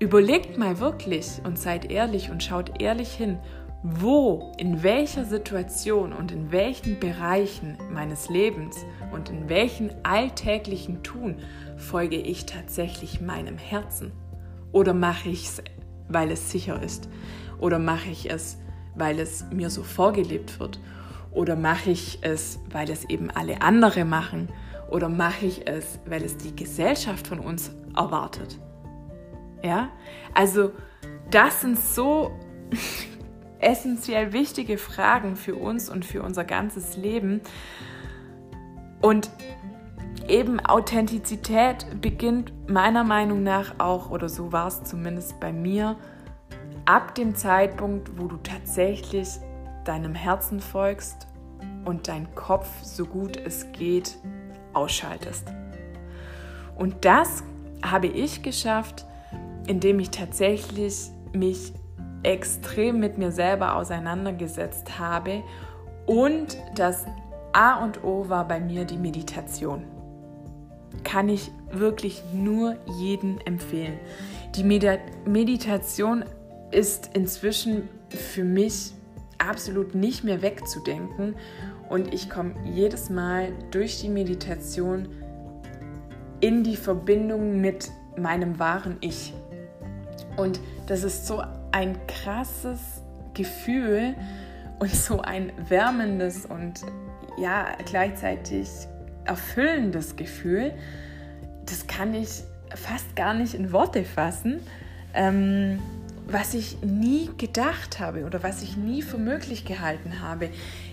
Überlegt 0.00 0.58
mal 0.58 0.80
wirklich 0.80 1.40
und 1.44 1.58
seid 1.58 1.90
ehrlich 1.90 2.30
und 2.30 2.42
schaut 2.42 2.80
ehrlich 2.80 3.12
hin, 3.12 3.38
wo, 3.82 4.52
in 4.58 4.82
welcher 4.82 5.24
Situation 5.24 6.12
und 6.12 6.32
in 6.32 6.52
welchen 6.52 6.98
Bereichen 6.98 7.78
meines 7.92 8.28
Lebens 8.28 8.76
und 9.12 9.30
in 9.30 9.48
welchen 9.48 9.90
alltäglichen 10.02 11.02
Tun 11.02 11.36
folge 11.76 12.16
ich 12.16 12.44
tatsächlich 12.46 13.20
meinem 13.20 13.56
Herzen? 13.56 14.12
Oder 14.72 14.94
mache 14.94 15.28
ich 15.28 15.44
es, 15.44 15.62
weil 16.08 16.30
es 16.30 16.50
sicher 16.50 16.82
ist? 16.82 17.08
Oder 17.58 17.78
mache 17.78 18.10
ich 18.10 18.30
es, 18.30 18.58
weil 18.94 19.20
es 19.20 19.44
mir 19.52 19.70
so 19.70 19.82
vorgelebt 19.82 20.60
wird? 20.60 20.80
Oder 21.30 21.56
mache 21.56 21.90
ich 21.90 22.18
es, 22.22 22.58
weil 22.70 22.90
es 22.90 23.04
eben 23.04 23.30
alle 23.30 23.62
andere 23.62 24.04
machen? 24.04 24.48
Oder 24.90 25.08
mache 25.08 25.46
ich 25.46 25.66
es, 25.68 26.00
weil 26.06 26.24
es 26.24 26.36
die 26.36 26.54
Gesellschaft 26.54 27.26
von 27.26 27.38
uns 27.38 27.70
erwartet? 27.96 28.58
Ja, 29.62 29.90
also 30.34 30.72
das 31.30 31.60
sind 31.60 31.78
so 31.78 32.32
essentiell 33.60 34.32
wichtige 34.32 34.78
Fragen 34.78 35.36
für 35.36 35.54
uns 35.54 35.88
und 35.88 36.04
für 36.04 36.22
unser 36.22 36.44
ganzes 36.44 36.96
Leben. 36.96 37.40
Und 39.00 39.30
eben 40.28 40.60
Authentizität 40.60 41.86
beginnt 42.00 42.52
meiner 42.68 43.04
Meinung 43.04 43.42
nach 43.42 43.74
auch, 43.78 44.10
oder 44.10 44.28
so 44.28 44.52
war 44.52 44.66
es 44.66 44.82
zumindest 44.84 45.38
bei 45.40 45.52
mir, 45.52 45.96
ab 46.84 47.14
dem 47.14 47.34
Zeitpunkt, 47.34 48.18
wo 48.18 48.26
du 48.26 48.36
tatsächlich 48.38 49.28
deinem 49.84 50.14
Herzen 50.14 50.60
folgst 50.60 51.28
und 51.84 52.08
dein 52.08 52.34
Kopf 52.34 52.68
so 52.82 53.04
gut 53.04 53.36
es 53.36 53.70
geht 53.72 54.18
ausschaltest. 54.72 55.46
Und 56.76 57.04
das 57.04 57.42
habe 57.82 58.06
ich 58.06 58.42
geschafft, 58.42 59.04
indem 59.66 60.00
ich 60.00 60.10
tatsächlich 60.10 61.10
mich 61.32 61.72
extrem 62.22 63.00
mit 63.00 63.18
mir 63.18 63.32
selber 63.32 63.76
auseinandergesetzt 63.76 64.98
habe 64.98 65.42
und 66.06 66.56
das 66.74 67.06
A 67.52 67.82
und 67.82 68.04
O 68.04 68.28
war 68.28 68.46
bei 68.46 68.60
mir 68.60 68.84
die 68.84 68.98
Meditation. 68.98 69.84
Kann 71.04 71.28
ich 71.28 71.50
wirklich 71.70 72.22
nur 72.32 72.76
jeden 72.98 73.40
empfehlen. 73.42 73.98
Die 74.54 74.64
Medi 74.64 74.98
Meditation 75.24 76.24
ist 76.70 77.10
inzwischen 77.14 77.88
für 78.08 78.44
mich 78.44 78.92
absolut 79.38 79.94
nicht 79.94 80.24
mehr 80.24 80.42
wegzudenken 80.42 81.34
und 81.90 82.14
ich 82.14 82.30
komme 82.30 82.54
jedes 82.64 83.10
Mal 83.10 83.52
durch 83.72 84.00
die 84.00 84.08
Meditation 84.08 85.08
in 86.40 86.64
die 86.64 86.76
Verbindung 86.76 87.60
mit 87.60 87.90
meinem 88.16 88.58
wahren 88.58 88.96
Ich. 89.00 89.34
Und 90.36 90.60
das 90.86 91.02
ist 91.02 91.26
so 91.26 91.42
ein 91.72 91.98
krasses 92.06 93.02
Gefühl 93.34 94.14
und 94.78 94.94
so 94.94 95.20
ein 95.20 95.52
wärmendes 95.68 96.46
und 96.46 96.80
ja 97.36 97.66
gleichzeitig 97.84 98.68
erfüllendes 99.24 100.14
Gefühl. 100.14 100.72
Das 101.66 101.86
kann 101.88 102.14
ich 102.14 102.44
fast 102.74 103.16
gar 103.16 103.34
nicht 103.34 103.54
in 103.54 103.72
Worte 103.72 104.04
fassen, 104.04 104.60
ähm, 105.12 105.80
was 106.28 106.54
ich 106.54 106.80
nie 106.82 107.30
gedacht 107.36 107.98
habe 107.98 108.24
oder 108.24 108.44
was 108.44 108.62
ich 108.62 108.76
nie 108.76 109.02
für 109.02 109.18
möglich 109.18 109.64
gehalten 109.64 110.20
habe. 110.20 110.50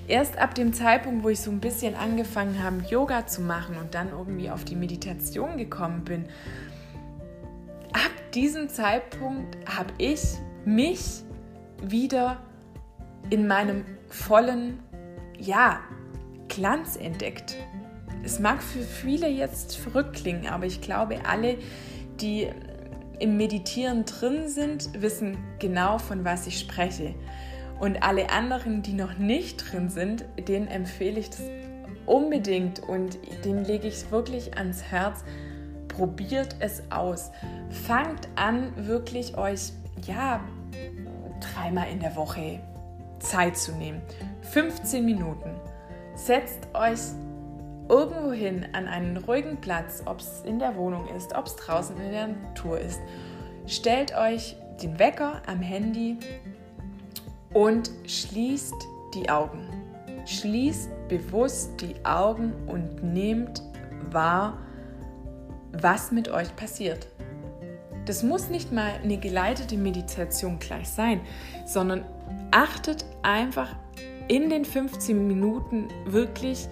Erst 0.08 0.38
ab 0.38 0.56
dem 0.56 0.72
Zeitpunkt, 0.72 1.24
wo 1.24 1.30
ich 1.30 1.41
so 1.41 1.52
ein 1.52 1.60
bisschen 1.60 1.93
angefangen 1.96 2.63
habe, 2.63 2.82
Yoga 2.89 3.28
zu 3.28 3.41
machen 3.41 3.78
und 3.78 3.93
dann 3.93 4.10
irgendwie 4.10 4.50
auf 4.50 4.63
die 4.63 4.78
Meditation 4.78 5.58
gekommen 5.58 6.06
bin, 6.06 6.26
ab 7.91 8.32
diesem 8.34 8.70
Zeitpunkt 8.70 9.58
habe 9.67 9.91
ich 9.98 10.22
mich 10.63 11.24
wieder 11.84 12.38
in 13.30 13.48
meinem 13.48 13.84
vollen, 14.08 14.80
ja, 15.38 15.82
Glanz 16.48 16.96
entdeckt. 16.96 17.58
Es 18.24 18.39
mag 18.39 18.63
für 18.63 18.84
viele 18.84 19.28
jetzt 19.28 19.78
verrückt 19.78 20.15
klingen, 20.15 20.48
aber 20.48 20.65
ich 20.65 20.80
glaube, 20.80 21.20
alle, 21.28 21.58
die 22.22 22.48
im 23.20 23.36
Meditieren 23.36 24.06
drin 24.06 24.48
sind, 24.48 25.02
wissen 25.02 25.38
genau, 25.60 25.98
von 25.98 26.24
was 26.24 26.48
ich 26.48 26.60
spreche. 26.60 27.13
Und 27.80 28.02
alle 28.02 28.32
anderen, 28.32 28.82
die 28.82 28.94
noch 28.94 29.18
nicht 29.18 29.72
drin 29.72 29.90
sind, 29.90 30.26
denen 30.48 30.68
empfehle 30.68 31.20
ich 31.20 31.30
das 31.30 31.44
unbedingt 32.06 32.80
und 32.80 33.18
dem 33.46 33.63
lege 33.63 33.88
ich 33.88 33.96
es 33.96 34.12
wirklich 34.12 34.58
ans 34.58 34.84
Herz. 34.84 35.24
Probiert 35.88 36.56
es 36.60 36.84
aus. 36.92 37.32
Fangt 37.70 38.28
an, 38.36 38.72
wirklich 38.88 39.38
euch 39.38 39.74
ja 40.06 40.40
dreimal 41.40 41.90
in 41.92 42.00
der 42.00 42.16
Woche 42.16 42.60
Zeit 43.20 43.58
zu 43.58 43.74
nehmen. 43.74 44.02
15 44.42 45.04
Minuten. 45.04 45.52
Setzt 46.16 46.68
euch 46.74 47.00
irgendwo 47.90 48.32
hin 48.32 48.66
an 48.74 48.88
einen 48.88 49.18
ruhigen 49.18 49.58
Platz, 49.58 50.04
ob 50.06 50.20
es 50.20 50.42
in 50.46 50.60
der 50.60 50.76
Wohnung 50.76 51.08
ist, 51.16 51.36
ob 51.36 51.46
es 51.46 51.56
draußen 51.56 51.96
in 51.98 52.12
der 52.12 52.28
Natur 52.28 52.80
ist. 52.80 53.00
Stellt 53.66 54.16
euch 54.16 54.56
den 54.82 55.00
Wecker 55.00 55.42
am 55.48 55.62
Handy 55.62 56.18
und 57.54 57.92
schließt 58.06 58.76
die 59.14 59.30
Augen. 59.30 59.68
Schließt 60.26 60.90
bewusst 61.08 61.82
die 61.82 61.96
Augen 62.06 62.54
und 62.68 63.04
nehmt 63.04 63.64
wahr, 64.12 64.58
was 65.72 66.12
mit 66.12 66.30
euch 66.30 66.56
passiert. 66.56 67.08
Das 68.06 68.24
muss 68.24 68.50
nicht 68.50 68.72
mal 68.72 68.92
eine 69.04 69.18
geleitete 69.18 69.78
Meditation 69.78 70.60
gleich 70.60 70.90
sein, 70.90 71.22
sondern 71.66 72.06
achtet 72.52 73.06
einfach 73.22 73.76
in 74.28 74.50
den 74.50 74.66
15 74.66 75.28
Minuten 75.28 75.88
wirklich 76.06 76.68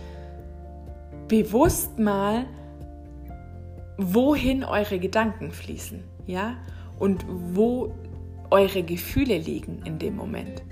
bewusst 1.27 1.97
mal, 1.99 2.45
wohin 3.97 4.63
eure 4.63 4.99
Gedanken 4.99 5.51
fließen, 5.51 6.03
ja? 6.25 6.57
Und 6.99 7.25
wo 7.27 7.93
eure 8.55 8.83
Gefühle 8.83 9.37
liegen 9.37 9.81
in 9.83 9.99
dem 9.99 10.15
Moment. 10.15 10.63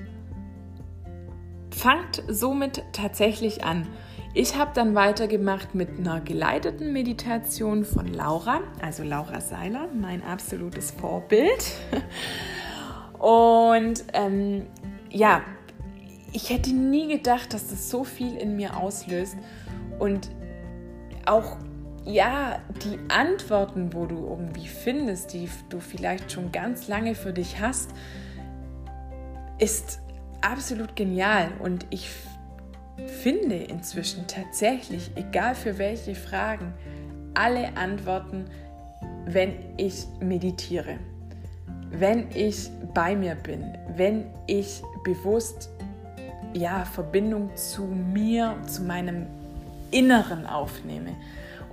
Fangt 1.69 2.23
somit 2.29 2.81
tatsächlich 2.93 3.65
an. 3.65 3.85
Ich 4.33 4.55
habe 4.55 4.71
dann 4.73 4.95
weitergemacht 4.95 5.75
mit 5.75 5.99
einer 5.99 6.21
geleiteten 6.21 6.93
Meditation 6.93 7.83
von 7.83 8.07
Laura, 8.07 8.61
also 8.81 9.03
Laura 9.03 9.41
Seiler, 9.41 9.89
mein 9.93 10.23
absolutes 10.23 10.91
Vorbild. 10.91 11.73
Und 13.19 14.05
ähm, 14.13 14.67
ja, 15.09 15.41
ich 16.31 16.51
hätte 16.51 16.73
nie 16.73 17.09
gedacht, 17.09 17.53
dass 17.53 17.67
das 17.67 17.89
so 17.89 18.05
viel 18.05 18.37
in 18.37 18.55
mir 18.55 18.77
auslöst. 18.77 19.35
Und 19.99 20.31
auch 21.25 21.57
ja, 22.05 22.59
die 22.83 22.99
Antworten, 23.09 23.93
wo 23.93 24.05
du 24.05 24.27
irgendwie 24.27 24.67
findest, 24.67 25.33
die 25.33 25.49
du 25.69 25.79
vielleicht 25.79 26.31
schon 26.31 26.51
ganz 26.51 26.87
lange 26.87 27.15
für 27.15 27.33
dich 27.33 27.59
hast, 27.59 27.91
ist 29.59 30.01
absolut 30.41 30.95
genial. 30.95 31.49
Und 31.59 31.85
ich 31.89 32.09
finde 33.21 33.55
inzwischen 33.55 34.27
tatsächlich, 34.27 35.11
egal 35.15 35.55
für 35.55 35.77
welche 35.77 36.15
Fragen, 36.15 36.73
alle 37.33 37.75
Antworten, 37.77 38.45
wenn 39.25 39.53
ich 39.77 40.05
meditiere, 40.19 40.97
wenn 41.89 42.29
ich 42.31 42.69
bei 42.93 43.15
mir 43.15 43.35
bin, 43.35 43.77
wenn 43.95 44.25
ich 44.47 44.81
bewusst 45.03 45.69
ja 46.53 46.85
Verbindung 46.85 47.55
zu 47.55 47.83
mir, 47.83 48.57
zu 48.67 48.83
meinem 48.83 49.25
Inneren 49.91 50.45
aufnehme. 50.45 51.15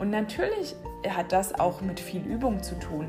Und 0.00 0.08
natürlich 0.08 0.74
hat 1.06 1.30
das 1.30 1.60
auch 1.60 1.82
mit 1.82 2.00
viel 2.00 2.22
Übung 2.22 2.62
zu 2.62 2.74
tun. 2.78 3.06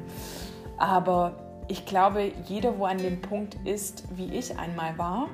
Aber 0.77 1.63
ich 1.69 1.85
glaube, 1.85 2.33
jeder, 2.47 2.77
wo 2.77 2.83
an 2.83 2.97
dem 2.97 3.21
Punkt 3.21 3.55
ist, 3.63 4.03
wie 4.17 4.35
ich 4.35 4.59
einmal 4.59 4.97
war 4.97 5.29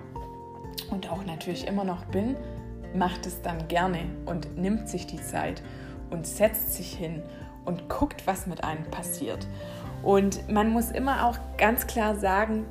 und 0.91 1.11
auch 1.11 1.25
natürlich 1.25 1.65
immer 1.65 1.83
noch 1.83 2.05
bin, 2.05 2.35
macht 2.93 3.25
es 3.25 3.41
dann 3.41 3.67
gerne 3.67 4.01
und 4.27 4.55
nimmt 4.55 4.87
sich 4.87 5.07
die 5.07 5.19
Zeit 5.19 5.63
und 6.11 6.27
setzt 6.27 6.75
sich 6.75 6.93
hin 6.93 7.23
und 7.65 7.89
guckt, 7.89 8.27
was 8.27 8.45
mit 8.45 8.63
einem 8.63 8.83
passiert. 8.91 9.47
Und 10.03 10.47
man 10.51 10.69
muss 10.69 10.91
immer 10.91 11.25
auch 11.25 11.39
ganz 11.57 11.87
klar 11.87 12.15
sagen, 12.15 12.67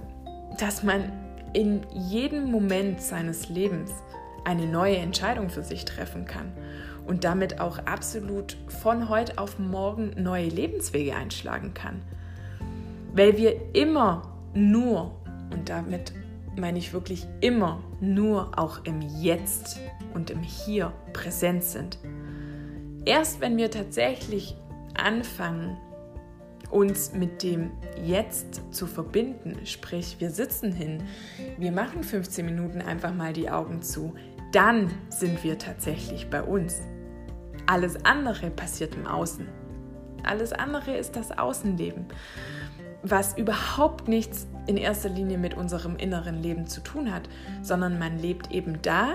dass 0.60 0.84
man 0.84 1.10
in 1.52 1.84
jedem 1.92 2.52
Moment 2.52 3.02
seines 3.02 3.48
Lebens 3.48 3.90
eine 4.44 4.66
neue 4.66 4.98
Entscheidung 4.98 5.50
für 5.50 5.64
sich 5.64 5.84
treffen 5.84 6.24
kann 6.24 6.52
und 7.06 7.24
damit 7.24 7.60
auch 7.60 7.78
absolut 7.78 8.56
von 8.68 9.08
heute 9.08 9.38
auf 9.38 9.58
morgen 9.58 10.10
neue 10.22 10.48
Lebenswege 10.48 11.14
einschlagen 11.14 11.72
kann. 11.74 12.02
Weil 13.14 13.36
wir 13.36 13.74
immer 13.74 14.22
nur, 14.54 15.14
und 15.52 15.68
damit 15.68 16.12
meine 16.58 16.78
ich 16.78 16.92
wirklich 16.92 17.26
immer 17.40 17.82
nur 18.00 18.58
auch 18.58 18.84
im 18.84 19.00
Jetzt 19.00 19.78
und 20.14 20.30
im 20.30 20.42
Hier 20.42 20.92
präsent 21.12 21.64
sind. 21.64 21.98
Erst 23.04 23.40
wenn 23.40 23.56
wir 23.56 23.70
tatsächlich 23.70 24.56
anfangen, 24.94 25.76
uns 26.70 27.12
mit 27.12 27.42
dem 27.42 27.70
Jetzt 28.02 28.60
zu 28.72 28.86
verbinden, 28.86 29.64
sprich 29.64 30.16
wir 30.18 30.30
sitzen 30.30 30.72
hin, 30.72 31.02
wir 31.58 31.70
machen 31.70 32.02
15 32.02 32.44
Minuten 32.44 32.80
einfach 32.80 33.14
mal 33.14 33.32
die 33.32 33.50
Augen 33.50 33.82
zu, 33.82 34.14
dann 34.52 34.90
sind 35.08 35.44
wir 35.44 35.58
tatsächlich 35.58 36.28
bei 36.28 36.42
uns. 36.42 36.80
Alles 37.66 38.04
andere 38.04 38.50
passiert 38.50 38.94
im 38.94 39.06
Außen. 39.06 39.48
Alles 40.22 40.52
andere 40.52 40.96
ist 40.96 41.16
das 41.16 41.36
Außenleben, 41.36 42.06
was 43.02 43.36
überhaupt 43.38 44.08
nichts 44.08 44.46
in 44.66 44.76
erster 44.76 45.08
Linie 45.08 45.38
mit 45.38 45.54
unserem 45.54 45.96
inneren 45.96 46.42
Leben 46.42 46.66
zu 46.66 46.80
tun 46.80 47.12
hat, 47.12 47.28
sondern 47.62 47.98
man 47.98 48.18
lebt 48.18 48.50
eben 48.50 48.80
da, 48.82 49.14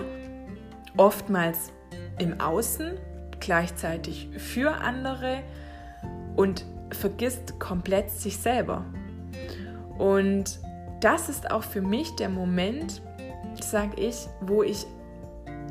oftmals 0.98 1.72
im 2.20 2.40
Außen, 2.40 2.98
gleichzeitig 3.40 4.30
für 4.38 4.76
andere 4.76 5.40
und 6.36 6.66
vergisst 6.92 7.60
komplett 7.60 8.10
sich 8.10 8.38
selber. 8.38 8.86
Und 9.98 10.60
das 11.02 11.30
ist 11.30 11.52
auch 11.52 11.64
für 11.64 11.82
mich 11.82 12.16
der 12.16 12.30
Moment, 12.30 13.02
sage 13.62 14.00
ich, 14.00 14.28
wo 14.42 14.64
ich 14.64 14.86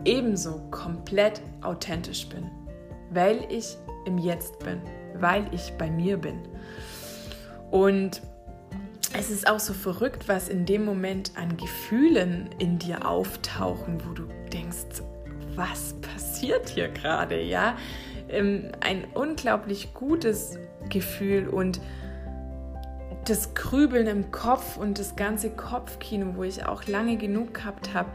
ebenso 0.04 0.60
komplett 0.70 1.40
authentisch 1.62 2.28
bin, 2.28 2.50
weil 3.10 3.44
ich 3.48 3.76
im 4.06 4.18
Jetzt 4.18 4.58
bin, 4.60 4.80
weil 5.14 5.46
ich 5.52 5.72
bei 5.78 5.90
mir 5.90 6.16
bin. 6.16 6.40
Und 7.70 8.22
es 9.12 9.30
ist 9.30 9.48
auch 9.48 9.58
so 9.58 9.72
verrückt, 9.72 10.28
was 10.28 10.48
in 10.48 10.66
dem 10.66 10.84
Moment 10.84 11.32
an 11.36 11.56
Gefühlen 11.56 12.48
in 12.58 12.78
dir 12.78 13.06
auftauchen, 13.06 14.00
wo 14.06 14.12
du 14.12 14.24
denkst, 14.52 15.02
was 15.56 15.94
passiert 16.00 16.68
hier 16.68 16.88
gerade, 16.88 17.40
ja? 17.42 17.76
Ähm, 18.28 18.70
ein 18.80 19.04
unglaublich 19.14 19.92
gutes 19.94 20.58
Gefühl 20.88 21.48
und 21.48 21.80
das 23.26 23.54
Grübeln 23.54 24.06
im 24.06 24.30
Kopf 24.30 24.76
und 24.76 24.98
das 24.98 25.16
ganze 25.16 25.50
Kopfkino, 25.50 26.36
wo 26.36 26.44
ich 26.44 26.64
auch 26.64 26.86
lange 26.86 27.16
genug 27.16 27.54
gehabt 27.54 27.92
habe, 27.92 28.10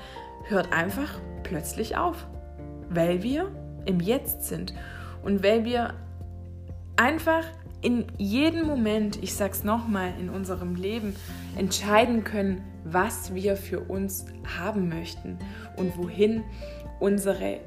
hört 0.45 0.71
einfach 0.73 1.19
plötzlich 1.43 1.97
auf, 1.97 2.25
weil 2.89 3.21
wir 3.21 3.51
im 3.85 3.99
Jetzt 3.99 4.45
sind 4.45 4.73
und 5.23 5.43
weil 5.43 5.65
wir 5.65 5.93
einfach 6.95 7.43
in 7.81 8.05
jedem 8.17 8.65
Moment, 8.65 9.21
ich 9.21 9.35
sag's 9.35 9.63
nochmal, 9.63 10.13
in 10.19 10.29
unserem 10.29 10.75
Leben 10.75 11.15
entscheiden 11.55 12.23
können, 12.23 12.63
was 12.83 13.35
wir 13.35 13.55
für 13.57 13.79
uns 13.79 14.25
haben 14.57 14.89
möchten 14.89 15.37
und 15.75 15.97
wohin 15.97 16.43
unsere 16.99 17.59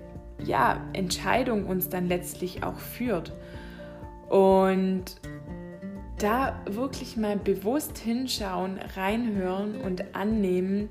ja, 0.44 0.80
Entscheidung 0.92 1.66
uns 1.66 1.88
dann 1.88 2.06
letztlich 2.06 2.62
auch 2.62 2.78
führt. 2.78 3.32
Und 4.28 5.04
da 6.18 6.60
wirklich 6.66 7.16
mal 7.16 7.36
bewusst 7.36 7.98
hinschauen, 7.98 8.78
reinhören 8.96 9.80
und 9.80 10.16
annehmen, 10.16 10.88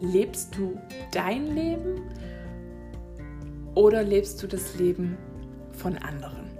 lebst 0.00 0.56
du 0.56 0.78
dein 1.12 1.54
Leben 1.54 2.02
oder 3.78 4.02
lebst 4.02 4.42
du 4.42 4.48
das 4.48 4.74
Leben 4.74 5.16
von 5.70 5.96
anderen? 5.98 6.50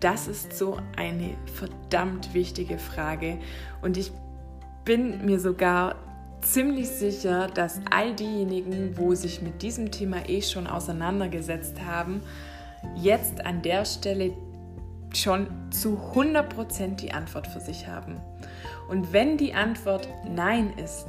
Das 0.00 0.26
ist 0.26 0.58
so 0.58 0.76
eine 0.96 1.36
verdammt 1.54 2.34
wichtige 2.34 2.78
Frage 2.78 3.38
und 3.80 3.96
ich 3.96 4.10
bin 4.84 5.24
mir 5.24 5.38
sogar 5.38 5.94
ziemlich 6.40 6.88
sicher, 6.88 7.46
dass 7.46 7.80
all 7.90 8.12
diejenigen, 8.12 8.98
wo 8.98 9.14
sich 9.14 9.40
mit 9.40 9.62
diesem 9.62 9.92
Thema 9.92 10.28
eh 10.28 10.42
schon 10.42 10.66
auseinandergesetzt 10.66 11.80
haben, 11.84 12.22
jetzt 12.96 13.46
an 13.46 13.62
der 13.62 13.84
Stelle 13.84 14.32
schon 15.14 15.46
zu 15.70 15.96
100% 16.12 16.96
die 16.96 17.12
Antwort 17.12 17.46
für 17.46 17.60
sich 17.60 17.86
haben. 17.86 18.20
Und 18.88 19.12
wenn 19.12 19.36
die 19.36 19.54
Antwort 19.54 20.08
Nein 20.28 20.72
ist, 20.76 21.06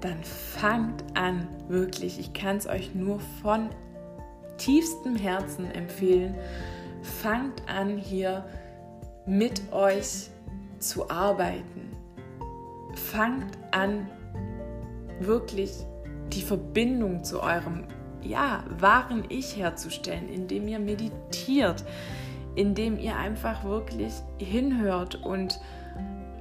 dann 0.00 0.22
fangt 0.22 1.02
an, 1.14 1.48
wirklich, 1.66 2.20
ich 2.20 2.32
kann 2.32 2.58
es 2.58 2.68
euch 2.68 2.94
nur 2.94 3.18
von 3.42 3.70
tiefstem 4.58 5.16
Herzen 5.16 5.70
empfehlen, 5.70 6.34
fangt 7.02 7.62
an 7.68 7.96
hier 7.96 8.44
mit 9.26 9.72
euch 9.72 10.28
zu 10.78 11.10
arbeiten. 11.10 11.90
Fangt 12.94 13.58
an, 13.72 14.08
wirklich 15.20 15.72
die 16.32 16.42
Verbindung 16.42 17.24
zu 17.24 17.42
eurem 17.42 17.84
ja, 18.22 18.64
wahren 18.78 19.24
Ich 19.28 19.56
herzustellen, 19.56 20.28
indem 20.28 20.68
ihr 20.68 20.78
meditiert, 20.78 21.84
indem 22.54 22.98
ihr 22.98 23.16
einfach 23.16 23.64
wirklich 23.64 24.12
hinhört 24.38 25.14
und 25.24 25.60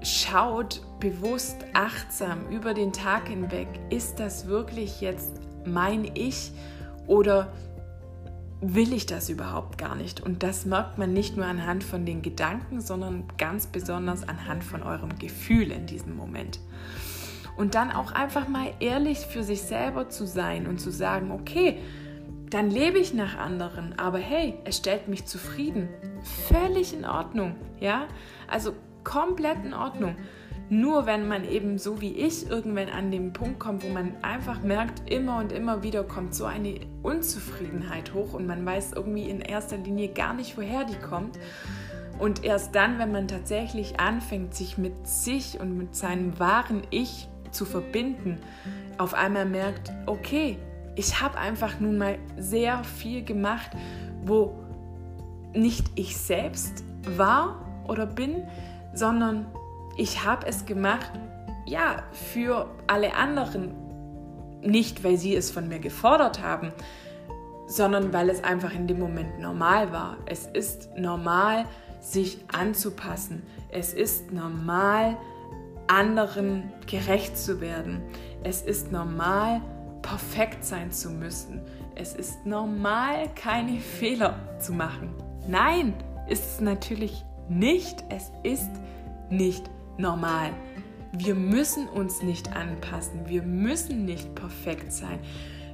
schaut 0.01 0.81
bewusst, 0.99 1.57
achtsam 1.73 2.47
über 2.49 2.73
den 2.73 2.93
Tag 2.93 3.27
hinweg, 3.27 3.67
ist 3.89 4.19
das 4.19 4.47
wirklich 4.47 5.01
jetzt 5.01 5.39
mein 5.65 6.09
Ich 6.13 6.51
oder 7.07 7.51
will 8.73 8.93
ich 8.93 9.05
das 9.05 9.29
überhaupt 9.29 9.77
gar 9.77 9.95
nicht? 9.95 10.21
Und 10.21 10.41
das 10.41 10.65
merkt 10.65 10.97
man 10.97 11.13
nicht 11.13 11.37
nur 11.37 11.45
anhand 11.45 11.83
von 11.83 12.05
den 12.05 12.21
Gedanken, 12.21 12.81
sondern 12.81 13.25
ganz 13.37 13.67
besonders 13.67 14.27
anhand 14.27 14.63
von 14.63 14.81
eurem 14.81 15.19
Gefühl 15.19 15.71
in 15.71 15.85
diesem 15.85 16.15
Moment. 16.15 16.59
Und 17.57 17.75
dann 17.75 17.91
auch 17.91 18.11
einfach 18.11 18.47
mal 18.47 18.73
ehrlich 18.79 19.19
für 19.19 19.43
sich 19.43 19.61
selber 19.61 20.09
zu 20.09 20.25
sein 20.25 20.67
und 20.67 20.79
zu 20.79 20.91
sagen, 20.91 21.31
okay, 21.31 21.77
dann 22.49 22.69
lebe 22.69 22.99
ich 22.99 23.13
nach 23.13 23.37
anderen, 23.37 23.97
aber 23.97 24.17
hey, 24.17 24.55
es 24.65 24.77
stellt 24.77 25.07
mich 25.07 25.25
zufrieden. 25.25 25.89
Völlig 26.47 26.93
in 26.93 27.05
Ordnung, 27.05 27.55
ja? 27.79 28.07
Also 28.47 28.73
komplett 29.03 29.63
in 29.63 29.73
Ordnung. 29.73 30.15
Nur 30.69 31.05
wenn 31.05 31.27
man 31.27 31.47
eben 31.47 31.77
so 31.77 32.01
wie 32.01 32.13
ich 32.13 32.49
irgendwann 32.49 32.89
an 32.89 33.11
den 33.11 33.33
Punkt 33.33 33.59
kommt, 33.59 33.83
wo 33.83 33.89
man 33.89 34.13
einfach 34.23 34.61
merkt, 34.63 35.09
immer 35.09 35.37
und 35.37 35.51
immer 35.51 35.83
wieder 35.83 36.03
kommt 36.03 36.33
so 36.33 36.45
eine 36.45 36.79
Unzufriedenheit 37.03 38.13
hoch 38.13 38.33
und 38.33 38.47
man 38.47 38.65
weiß 38.65 38.93
irgendwie 38.93 39.29
in 39.29 39.41
erster 39.41 39.77
Linie 39.77 40.09
gar 40.09 40.33
nicht, 40.33 40.57
woher 40.57 40.83
die 40.83 40.95
kommt. 40.95 41.37
Und 42.17 42.43
erst 42.43 42.73
dann, 42.73 42.97
wenn 42.97 43.11
man 43.11 43.27
tatsächlich 43.27 43.99
anfängt, 43.99 44.55
sich 44.55 44.77
mit 44.77 45.07
sich 45.07 45.59
und 45.59 45.77
mit 45.77 45.95
seinem 45.95 46.39
wahren 46.39 46.81
Ich 46.89 47.27
zu 47.51 47.65
verbinden, 47.65 48.39
auf 48.97 49.13
einmal 49.13 49.45
merkt, 49.45 49.91
okay, 50.05 50.57
ich 50.95 51.21
habe 51.21 51.37
einfach 51.37 51.79
nun 51.79 51.97
mal 51.97 52.17
sehr 52.37 52.83
viel 52.83 53.23
gemacht, 53.23 53.71
wo 54.23 54.55
nicht 55.53 55.91
ich 55.95 56.17
selbst 56.17 56.83
war 57.17 57.83
oder 57.87 58.05
bin, 58.05 58.43
sondern 58.93 59.45
ich 59.97 60.25
habe 60.25 60.45
es 60.47 60.65
gemacht, 60.65 61.11
ja, 61.65 62.03
für 62.11 62.69
alle 62.87 63.15
anderen. 63.15 63.73
Nicht, 64.61 65.03
weil 65.03 65.17
sie 65.17 65.35
es 65.35 65.51
von 65.51 65.67
mir 65.67 65.79
gefordert 65.79 66.41
haben, 66.41 66.71
sondern 67.67 68.13
weil 68.13 68.29
es 68.29 68.43
einfach 68.43 68.73
in 68.73 68.87
dem 68.87 68.99
Moment 68.99 69.39
normal 69.39 69.91
war. 69.91 70.17
Es 70.25 70.47
ist 70.47 70.89
normal, 70.97 71.65
sich 71.99 72.39
anzupassen. 72.51 73.43
Es 73.69 73.93
ist 73.93 74.31
normal, 74.31 75.17
anderen 75.87 76.71
gerecht 76.87 77.37
zu 77.37 77.61
werden. 77.61 78.01
Es 78.43 78.61
ist 78.61 78.91
normal, 78.91 79.61
perfekt 80.01 80.63
sein 80.63 80.91
zu 80.91 81.09
müssen. 81.09 81.61
Es 81.95 82.13
ist 82.13 82.45
normal, 82.45 83.29
keine 83.35 83.79
Fehler 83.99 84.39
zu 84.59 84.73
machen. 84.73 85.13
Nein, 85.47 85.93
ist 86.27 86.45
es 86.45 86.61
natürlich 86.61 87.23
nicht. 87.49 88.03
Es 88.09 88.31
ist 88.43 88.69
nicht 89.29 89.69
normal. 89.97 90.51
Wir 91.13 91.35
müssen 91.35 91.87
uns 91.87 92.21
nicht 92.21 92.55
anpassen. 92.55 93.21
Wir 93.27 93.41
müssen 93.41 94.05
nicht 94.05 94.35
perfekt 94.35 94.91
sein. 94.91 95.19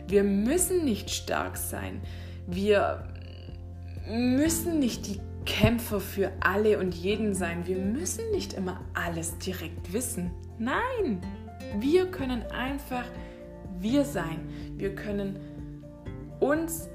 Wir 0.07 0.23
müssen 0.23 0.85
nicht 0.85 1.09
stark 1.09 1.57
sein. 1.57 2.01
Wir 2.47 3.07
müssen 4.07 4.79
nicht 4.79 5.07
die 5.07 5.19
Kämpfer 5.45 5.99
für 5.99 6.31
alle 6.41 6.77
und 6.79 6.93
jeden 6.93 7.33
sein. 7.33 7.65
Wir 7.65 7.77
müssen 7.77 8.29
nicht 8.31 8.53
immer 8.53 8.79
alles 8.93 9.37
direkt 9.39 9.93
wissen. 9.93 10.31
Nein, 10.59 11.21
wir 11.79 12.11
können 12.11 12.43
einfach 12.51 13.05
wir 13.79 14.05
sein. 14.05 14.39
Wir 14.77 14.93
können 14.93 15.39
uns 16.39 16.89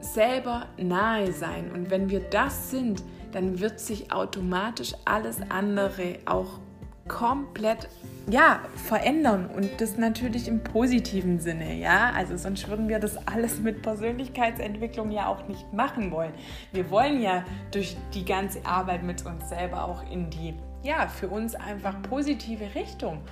selber 0.00 0.66
nahe 0.76 1.32
sein. 1.32 1.70
Und 1.72 1.90
wenn 1.90 2.10
wir 2.10 2.20
das 2.20 2.70
sind, 2.70 3.02
dann 3.32 3.60
wird 3.60 3.80
sich 3.80 4.12
automatisch 4.12 4.94
alles 5.04 5.38
andere 5.48 6.18
auch 6.26 6.60
komplett 7.08 7.88
ja, 8.30 8.60
verändern 8.86 9.50
und 9.54 9.80
das 9.80 9.98
natürlich 9.98 10.48
im 10.48 10.64
positiven 10.64 11.38
Sinne, 11.38 11.74
ja? 11.74 12.10
Also 12.14 12.36
sonst 12.36 12.68
würden 12.68 12.88
wir 12.88 12.98
das 12.98 13.18
alles 13.26 13.60
mit 13.60 13.82
Persönlichkeitsentwicklung 13.82 15.10
ja 15.10 15.26
auch 15.26 15.46
nicht 15.46 15.70
machen 15.72 16.10
wollen. 16.10 16.32
Wir 16.72 16.90
wollen 16.90 17.20
ja 17.20 17.44
durch 17.70 17.96
die 18.14 18.24
ganze 18.24 18.64
Arbeit 18.64 19.02
mit 19.02 19.26
uns 19.26 19.48
selber 19.48 19.84
auch 19.84 20.10
in 20.10 20.30
die 20.30 20.54
ja, 20.82 21.08
für 21.08 21.28
uns 21.28 21.54
einfach 21.54 22.00
positive 22.02 22.74
Richtung 22.74 23.22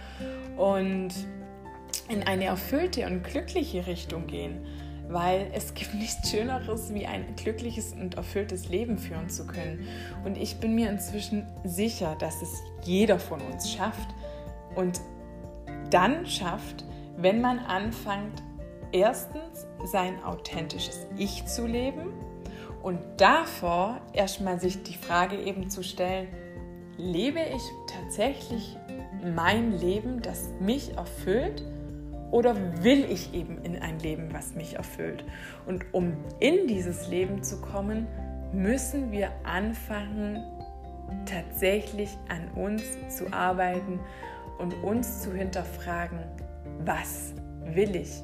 und 0.57 1.11
in 2.09 2.23
eine 2.27 2.47
erfüllte 2.47 3.07
und 3.07 3.23
glückliche 3.23 3.87
Richtung 3.87 4.27
gehen, 4.27 4.67
weil 5.13 5.51
es 5.53 5.75
gibt 5.75 5.95
nichts 5.95 6.31
Schöneres, 6.31 6.93
wie 6.95 7.07
ein 7.07 7.37
glückliches 7.37 7.93
und 7.93 8.15
erfülltes 8.15 8.69
Leben 8.69 8.99
führen 8.99 9.29
zu 9.29 9.47
können. 9.47 9.87
Und 10.25 10.37
ich 10.37 10.59
bin 10.59 10.75
mir 10.75 10.91
inzwischen 10.91 11.47
sicher, 11.65 12.17
dass 12.19 12.43
es 12.43 12.63
jeder 12.83 13.19
von 13.19 13.41
uns 13.41 13.71
schafft 13.71 14.09
und 14.75 15.01
dann 15.91 16.27
schafft, 16.27 16.85
wenn 17.17 17.41
man 17.41 17.59
anfängt, 17.59 18.43
erstens 18.93 19.67
sein 19.85 20.23
authentisches 20.25 21.07
Ich 21.17 21.47
zu 21.47 21.67
leben 21.67 22.13
und 22.83 22.99
davor 23.17 24.01
erstmal 24.13 24.61
sich 24.61 24.83
die 24.83 24.97
Frage 24.97 25.37
eben 25.37 25.71
zu 25.71 25.83
stellen, 25.83 26.29
lebe 26.97 27.41
ich 27.41 27.63
tatsächlich 27.87 28.77
mein 29.35 29.79
Leben, 29.79 30.21
das 30.21 30.51
mich 30.61 30.97
erfüllt? 30.97 31.65
Oder 32.33 32.57
will 32.83 33.05
ich 33.11 33.35
eben 33.35 33.59
in 33.63 33.77
ein 33.81 33.99
Leben, 34.01 34.33
was 34.33 34.55
mich 34.55 34.77
erfüllt? 34.77 35.23
Und 35.67 35.85
um 35.93 36.17
in 36.41 36.67
dieses 36.67 37.09
Leben 37.09 37.43
zu 37.43 37.61
kommen, 37.61 38.09
müssen 38.53 39.13
wir 39.13 39.31
anfangen, 39.45 40.43
tatsächlich 41.27 42.17
an 42.29 42.49
uns 42.55 42.83
zu 43.15 43.31
arbeiten 43.33 44.01
und 44.59 44.73
uns 44.83 45.21
zu 45.21 45.35
hinterfragen, 45.35 46.21
was 46.85 47.35
will 47.67 47.95
ich? 47.95 48.23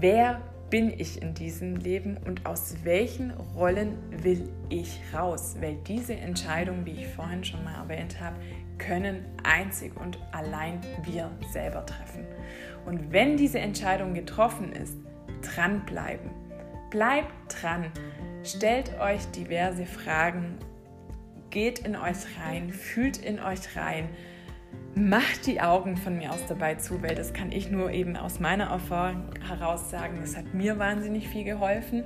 Wer 0.00 0.40
bin 0.68 0.90
ich 0.98 1.22
in 1.22 1.32
diesem 1.32 1.76
Leben 1.76 2.16
und 2.26 2.46
aus 2.46 2.74
welchen 2.82 3.30
Rollen 3.56 3.96
will 4.22 4.48
ich 4.70 5.00
raus? 5.14 5.56
Weil 5.60 5.76
diese 5.86 6.14
Entscheidung, 6.14 6.84
wie 6.84 7.02
ich 7.02 7.08
vorhin 7.08 7.44
schon 7.44 7.62
mal 7.62 7.74
erwähnt 7.74 8.20
habe, 8.20 8.36
können 8.78 9.24
einzig 9.42 9.92
und 10.00 10.18
allein 10.32 10.80
wir 11.04 11.30
selber 11.52 11.84
treffen. 11.86 12.24
Und 12.86 13.12
wenn 13.12 13.36
diese 13.36 13.58
Entscheidung 13.58 14.14
getroffen 14.14 14.72
ist, 14.72 14.96
dranbleiben. 15.42 16.30
Bleibt 16.90 17.32
dran. 17.48 17.86
Stellt 18.42 18.98
euch 19.00 19.24
diverse 19.26 19.86
Fragen. 19.86 20.58
Geht 21.50 21.80
in 21.80 21.96
euch 21.96 22.16
rein. 22.42 22.72
Fühlt 22.72 23.18
in 23.18 23.40
euch 23.40 23.76
rein. 23.76 24.08
Macht 24.94 25.46
die 25.46 25.60
Augen 25.60 25.96
von 25.96 26.16
mir 26.18 26.32
aus 26.32 26.46
dabei 26.48 26.74
zu, 26.74 27.02
weil 27.02 27.14
das 27.14 27.32
kann 27.32 27.52
ich 27.52 27.70
nur 27.70 27.90
eben 27.90 28.16
aus 28.16 28.40
meiner 28.40 28.70
Erfahrung 28.70 29.30
heraus 29.46 29.90
sagen. 29.90 30.18
Das 30.20 30.36
hat 30.36 30.52
mir 30.52 30.78
wahnsinnig 30.78 31.28
viel 31.28 31.44
geholfen. 31.44 32.04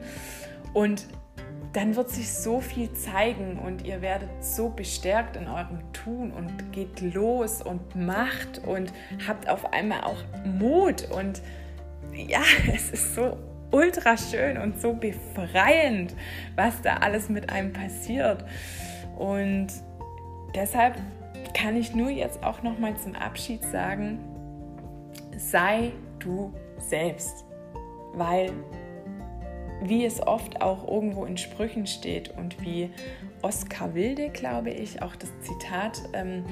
Und 0.74 1.06
dann 1.74 1.96
wird 1.96 2.08
sich 2.08 2.32
so 2.32 2.60
viel 2.60 2.92
zeigen 2.92 3.58
und 3.58 3.84
ihr 3.84 4.00
werdet 4.00 4.30
so 4.40 4.68
bestärkt 4.68 5.36
in 5.36 5.48
eurem 5.48 5.92
Tun 5.92 6.30
und 6.30 6.72
geht 6.72 7.00
los 7.00 7.60
und 7.60 7.96
macht 7.96 8.62
und 8.64 8.92
habt 9.26 9.48
auf 9.48 9.72
einmal 9.72 10.02
auch 10.02 10.22
Mut 10.44 11.10
und 11.10 11.42
ja, 12.14 12.42
es 12.72 12.90
ist 12.90 13.16
so 13.16 13.36
ultra 13.72 14.16
schön 14.16 14.56
und 14.56 14.80
so 14.80 14.92
befreiend, 14.92 16.14
was 16.54 16.80
da 16.80 16.98
alles 16.98 17.28
mit 17.28 17.50
einem 17.50 17.72
passiert. 17.72 18.44
Und 19.16 19.66
deshalb 20.54 20.94
kann 21.54 21.76
ich 21.76 21.92
nur 21.92 22.08
jetzt 22.08 22.44
auch 22.44 22.62
noch 22.62 22.78
mal 22.78 22.96
zum 22.96 23.16
Abschied 23.16 23.64
sagen, 23.64 24.20
sei 25.36 25.90
du 26.20 26.54
selbst, 26.78 27.44
weil 28.12 28.52
wie 29.88 30.04
es 30.04 30.20
oft 30.20 30.60
auch 30.60 30.86
irgendwo 30.88 31.24
in 31.24 31.36
Sprüchen 31.36 31.86
steht 31.86 32.30
und 32.36 32.60
wie 32.62 32.90
Oskar 33.42 33.94
Wilde, 33.94 34.30
glaube 34.30 34.70
ich, 34.70 35.02
auch 35.02 35.16
das 35.16 35.30
Zitat 35.40 36.02
ähm, 36.12 36.44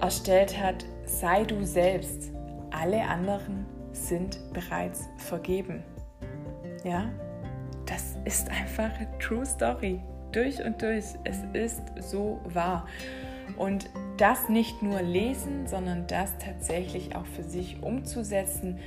erstellt 0.00 0.60
hat, 0.60 0.84
sei 1.04 1.44
du 1.44 1.64
selbst, 1.64 2.32
alle 2.70 3.02
anderen 3.02 3.66
sind 3.92 4.38
bereits 4.52 5.08
vergeben. 5.18 5.82
Ja, 6.84 7.10
das 7.86 8.16
ist 8.24 8.48
einfach 8.50 8.90
True 9.18 9.44
Story, 9.44 10.00
durch 10.32 10.64
und 10.64 10.80
durch. 10.80 11.04
Es 11.24 11.38
ist 11.52 11.82
so 12.00 12.40
wahr. 12.44 12.86
Und 13.56 13.90
das 14.16 14.48
nicht 14.48 14.82
nur 14.82 15.02
lesen, 15.02 15.66
sondern 15.66 16.06
das 16.06 16.36
tatsächlich 16.38 17.16
auch 17.16 17.26
für 17.26 17.42
sich 17.42 17.82
umzusetzen, 17.82 18.78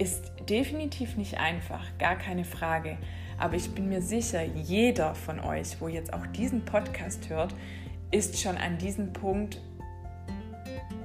ist 0.00 0.32
definitiv 0.48 1.18
nicht 1.18 1.38
einfach, 1.38 1.84
gar 1.98 2.16
keine 2.16 2.44
Frage. 2.44 2.96
Aber 3.38 3.56
ich 3.56 3.70
bin 3.74 3.90
mir 3.90 4.00
sicher, 4.00 4.42
jeder 4.42 5.14
von 5.14 5.40
euch, 5.40 5.78
wo 5.80 5.88
jetzt 5.88 6.14
auch 6.14 6.26
diesen 6.26 6.64
Podcast 6.64 7.28
hört, 7.28 7.54
ist 8.10 8.40
schon 8.40 8.56
an 8.56 8.78
diesem 8.78 9.12
Punkt, 9.12 9.60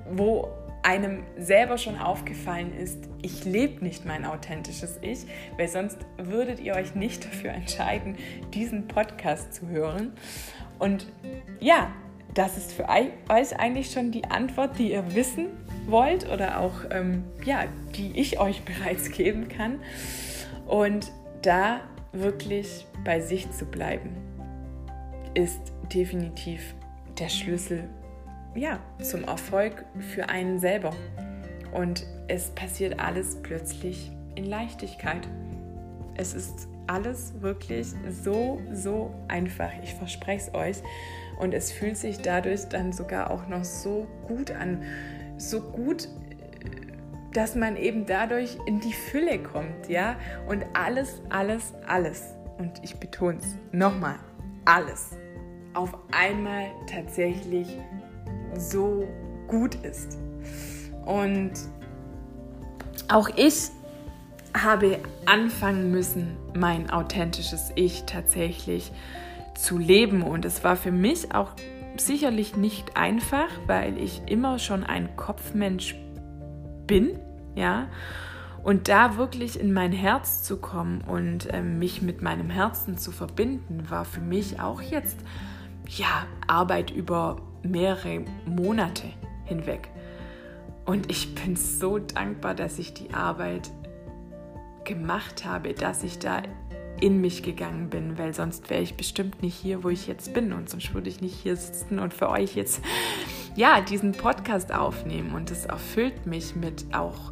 wo 0.09 0.47
einem 0.81 1.23
selber 1.37 1.77
schon 1.77 1.97
aufgefallen 1.97 2.73
ist, 2.73 3.09
ich 3.21 3.43
lebe 3.43 3.83
nicht 3.83 4.05
mein 4.05 4.23
authentisches 4.23 4.97
Ich, 5.01 5.25
weil 5.57 5.67
sonst 5.67 5.97
würdet 6.17 6.61
ihr 6.61 6.75
euch 6.75 6.95
nicht 6.95 7.25
dafür 7.25 7.51
entscheiden, 7.51 8.15
diesen 8.53 8.87
Podcast 8.87 9.53
zu 9.53 9.67
hören. 9.67 10.13
Und 10.79 11.07
ja, 11.59 11.91
das 12.33 12.57
ist 12.57 12.71
für 12.71 12.87
euch 12.87 13.59
eigentlich 13.59 13.91
schon 13.91 14.11
die 14.11 14.25
Antwort, 14.25 14.77
die 14.77 14.91
ihr 14.91 15.15
wissen 15.15 15.47
wollt 15.87 16.29
oder 16.31 16.59
auch, 16.59 16.85
ähm, 16.91 17.23
ja, 17.43 17.65
die 17.95 18.19
ich 18.19 18.39
euch 18.39 18.61
bereits 18.65 19.11
geben 19.11 19.47
kann. 19.47 19.79
Und 20.67 21.11
da 21.41 21.81
wirklich 22.11 22.85
bei 23.03 23.19
sich 23.19 23.51
zu 23.51 23.65
bleiben, 23.65 24.09
ist 25.33 25.73
definitiv 25.93 26.73
der 27.19 27.29
Schlüssel 27.29 27.83
ja, 28.55 28.79
zum 29.01 29.25
Erfolg 29.25 29.85
für 30.13 30.29
einen 30.29 30.59
selber. 30.59 30.93
Und 31.73 32.05
es 32.27 32.49
passiert 32.49 32.99
alles 32.99 33.37
plötzlich 33.43 34.11
in 34.35 34.45
Leichtigkeit. 34.45 35.27
Es 36.15 36.33
ist 36.33 36.67
alles 36.87 37.33
wirklich 37.41 37.87
so, 38.09 38.61
so 38.71 39.13
einfach. 39.27 39.71
Ich 39.83 39.93
verspreche 39.93 40.47
es 40.47 40.53
euch. 40.53 40.77
Und 41.37 41.53
es 41.53 41.71
fühlt 41.71 41.97
sich 41.97 42.19
dadurch 42.19 42.65
dann 42.69 42.93
sogar 42.93 43.29
auch 43.29 43.47
noch 43.47 43.65
so 43.65 44.07
gut 44.27 44.51
an 44.51 44.81
so 45.37 45.61
gut, 45.61 46.07
dass 47.33 47.55
man 47.55 47.75
eben 47.75 48.05
dadurch 48.05 48.57
in 48.65 48.79
die 48.79 48.93
Fülle 48.93 49.39
kommt, 49.39 49.89
ja? 49.89 50.15
Und 50.47 50.65
alles, 50.73 51.21
alles, 51.29 51.73
alles, 51.87 52.33
und 52.57 52.71
ich 52.83 52.95
betone 52.95 53.39
es 53.39 53.57
nochmal, 53.71 54.15
alles 54.63 55.11
auf 55.73 55.93
einmal 56.11 56.67
tatsächlich 56.87 57.67
so 58.57 59.07
gut 59.47 59.75
ist. 59.75 60.17
Und 61.05 61.51
auch 63.09 63.29
ich 63.35 63.69
habe 64.55 64.99
anfangen 65.25 65.91
müssen, 65.91 66.37
mein 66.55 66.89
authentisches 66.89 67.71
Ich 67.75 68.05
tatsächlich 68.05 68.91
zu 69.55 69.77
leben. 69.77 70.23
Und 70.23 70.45
es 70.45 70.63
war 70.63 70.75
für 70.77 70.91
mich 70.91 71.33
auch 71.35 71.51
sicherlich 72.01 72.55
nicht 72.55 72.97
einfach, 72.97 73.49
weil 73.67 73.97
ich 73.97 74.21
immer 74.27 74.59
schon 74.59 74.83
ein 74.83 75.15
Kopfmensch 75.15 75.95
bin, 76.87 77.19
ja. 77.55 77.87
Und 78.63 78.87
da 78.87 79.17
wirklich 79.17 79.59
in 79.59 79.73
mein 79.73 79.91
Herz 79.91 80.41
zu 80.41 80.57
kommen 80.57 81.01
und 81.01 81.53
äh, 81.53 81.61
mich 81.61 82.01
mit 82.01 82.23
meinem 82.23 82.49
Herzen 82.49 82.97
zu 82.97 83.11
verbinden, 83.11 83.89
war 83.89 84.05
für 84.05 84.21
mich 84.21 84.59
auch 84.59 84.81
jetzt 84.81 85.19
ja 85.87 86.25
Arbeit 86.47 86.89
über 86.89 87.41
mehrere 87.61 88.25
Monate 88.45 89.03
hinweg. 89.45 89.89
Und 90.85 91.11
ich 91.11 91.35
bin 91.35 91.55
so 91.55 91.99
dankbar, 91.99 92.55
dass 92.55 92.79
ich 92.79 92.93
die 92.93 93.13
Arbeit 93.13 93.71
gemacht 94.83 95.45
habe, 95.45 95.73
dass 95.73 96.03
ich 96.03 96.19
da 96.19 96.43
in 97.01 97.21
mich 97.21 97.43
gegangen 97.43 97.89
bin, 97.89 98.17
weil 98.17 98.33
sonst 98.33 98.69
wäre 98.69 98.81
ich 98.81 98.95
bestimmt 98.95 99.41
nicht 99.41 99.55
hier, 99.55 99.83
wo 99.83 99.89
ich 99.89 100.07
jetzt 100.07 100.33
bin 100.33 100.53
und 100.53 100.69
sonst 100.69 100.93
würde 100.93 101.09
ich 101.09 101.21
nicht 101.21 101.35
hier 101.35 101.55
sitzen 101.55 101.99
und 101.99 102.13
für 102.13 102.29
euch 102.29 102.55
jetzt 102.55 102.81
ja 103.55 103.81
diesen 103.81 104.13
Podcast 104.13 104.73
aufnehmen 104.73 105.33
und 105.33 105.51
es 105.51 105.65
erfüllt 105.65 106.25
mich 106.25 106.55
mit 106.55 106.85
auch 106.93 107.31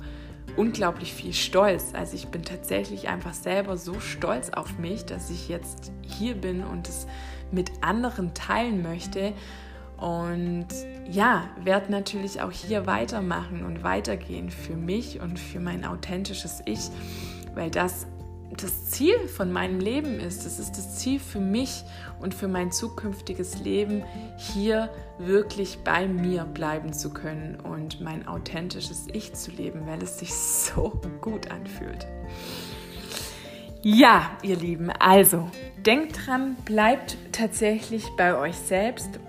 unglaublich 0.56 1.14
viel 1.14 1.34
Stolz. 1.34 1.94
Also 1.94 2.16
ich 2.16 2.28
bin 2.28 2.44
tatsächlich 2.44 3.10
einfach 3.10 3.34
selber 3.34 3.78
so 3.78 4.00
stolz 4.00 4.50
auf 4.50 4.78
mich, 4.78 5.06
dass 5.06 5.30
ich 5.30 5.50
jetzt 5.50 5.92
hier 6.02 6.36
bin 6.36 6.64
und 6.64 6.88
es 6.88 7.08
mit 7.52 7.72
anderen 7.82 8.34
teilen 8.34 8.82
möchte. 8.84 9.34
Und 9.98 10.68
ja, 11.10 11.50
werde 11.64 11.92
natürlich 11.92 12.42
auch 12.42 12.52
hier 12.52 12.86
weitermachen 12.86 13.64
und 13.64 13.84
weitergehen 13.84 14.50
für 14.50 14.76
mich 14.76 15.22
und 15.22 15.40
für 15.40 15.60
mein 15.60 15.86
authentisches 15.86 16.62
Ich, 16.66 16.90
weil 17.56 17.70
das 17.70 18.08
das 18.62 18.92
Ziel 18.92 19.28
von 19.28 19.52
meinem 19.52 19.80
Leben 19.80 20.20
ist. 20.20 20.46
Das 20.46 20.60
ist 20.60 20.78
das 20.78 20.98
Ziel 20.98 21.20
für 21.20 21.40
mich 21.40 21.84
und 22.20 22.34
für 22.34 22.48
mein 22.48 22.72
zukünftiges 22.72 23.60
Leben, 23.60 24.04
hier 24.38 24.90
wirklich 25.18 25.80
bei 25.84 26.08
mir 26.08 26.44
bleiben 26.44 26.94
zu 26.94 27.12
können 27.12 27.60
und 27.60 28.02
mein 28.02 28.28
authentisches 28.28 29.08
Ich 29.14 29.34
zu 29.34 29.52
leben, 29.52 29.88
weil 29.88 30.04
es 30.04 30.20
sich 30.20 30.34
so 30.36 31.02
gut 31.22 31.50
anfühlt. 31.52 32.06
Ja, 33.82 34.32
ihr 34.44 34.56
Lieben, 34.56 34.92
also 34.92 35.50
denkt 35.86 36.26
dran, 36.26 36.56
bleibt 36.64 37.18
tatsächlich 37.32 38.06
bei 38.18 38.38
euch 38.38 38.56
selbst 38.56 39.20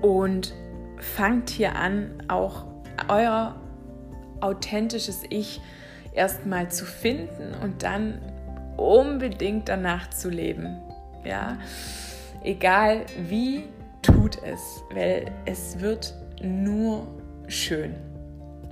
und 0.00 0.52
fangt 0.98 1.50
hier 1.50 1.76
an, 1.76 2.24
auch 2.26 2.64
euer 3.08 3.60
authentisches 4.40 5.22
Ich 5.30 5.60
zu 5.60 5.81
erstmal 6.14 6.70
zu 6.70 6.84
finden 6.84 7.54
und 7.62 7.82
dann 7.82 8.20
unbedingt 8.76 9.68
danach 9.68 10.10
zu 10.10 10.28
leben. 10.28 10.78
Ja, 11.24 11.58
egal 12.42 13.06
wie, 13.28 13.64
tut 14.02 14.42
es, 14.42 14.82
weil 14.92 15.30
es 15.44 15.80
wird 15.80 16.14
nur 16.42 17.06
schön 17.46 17.94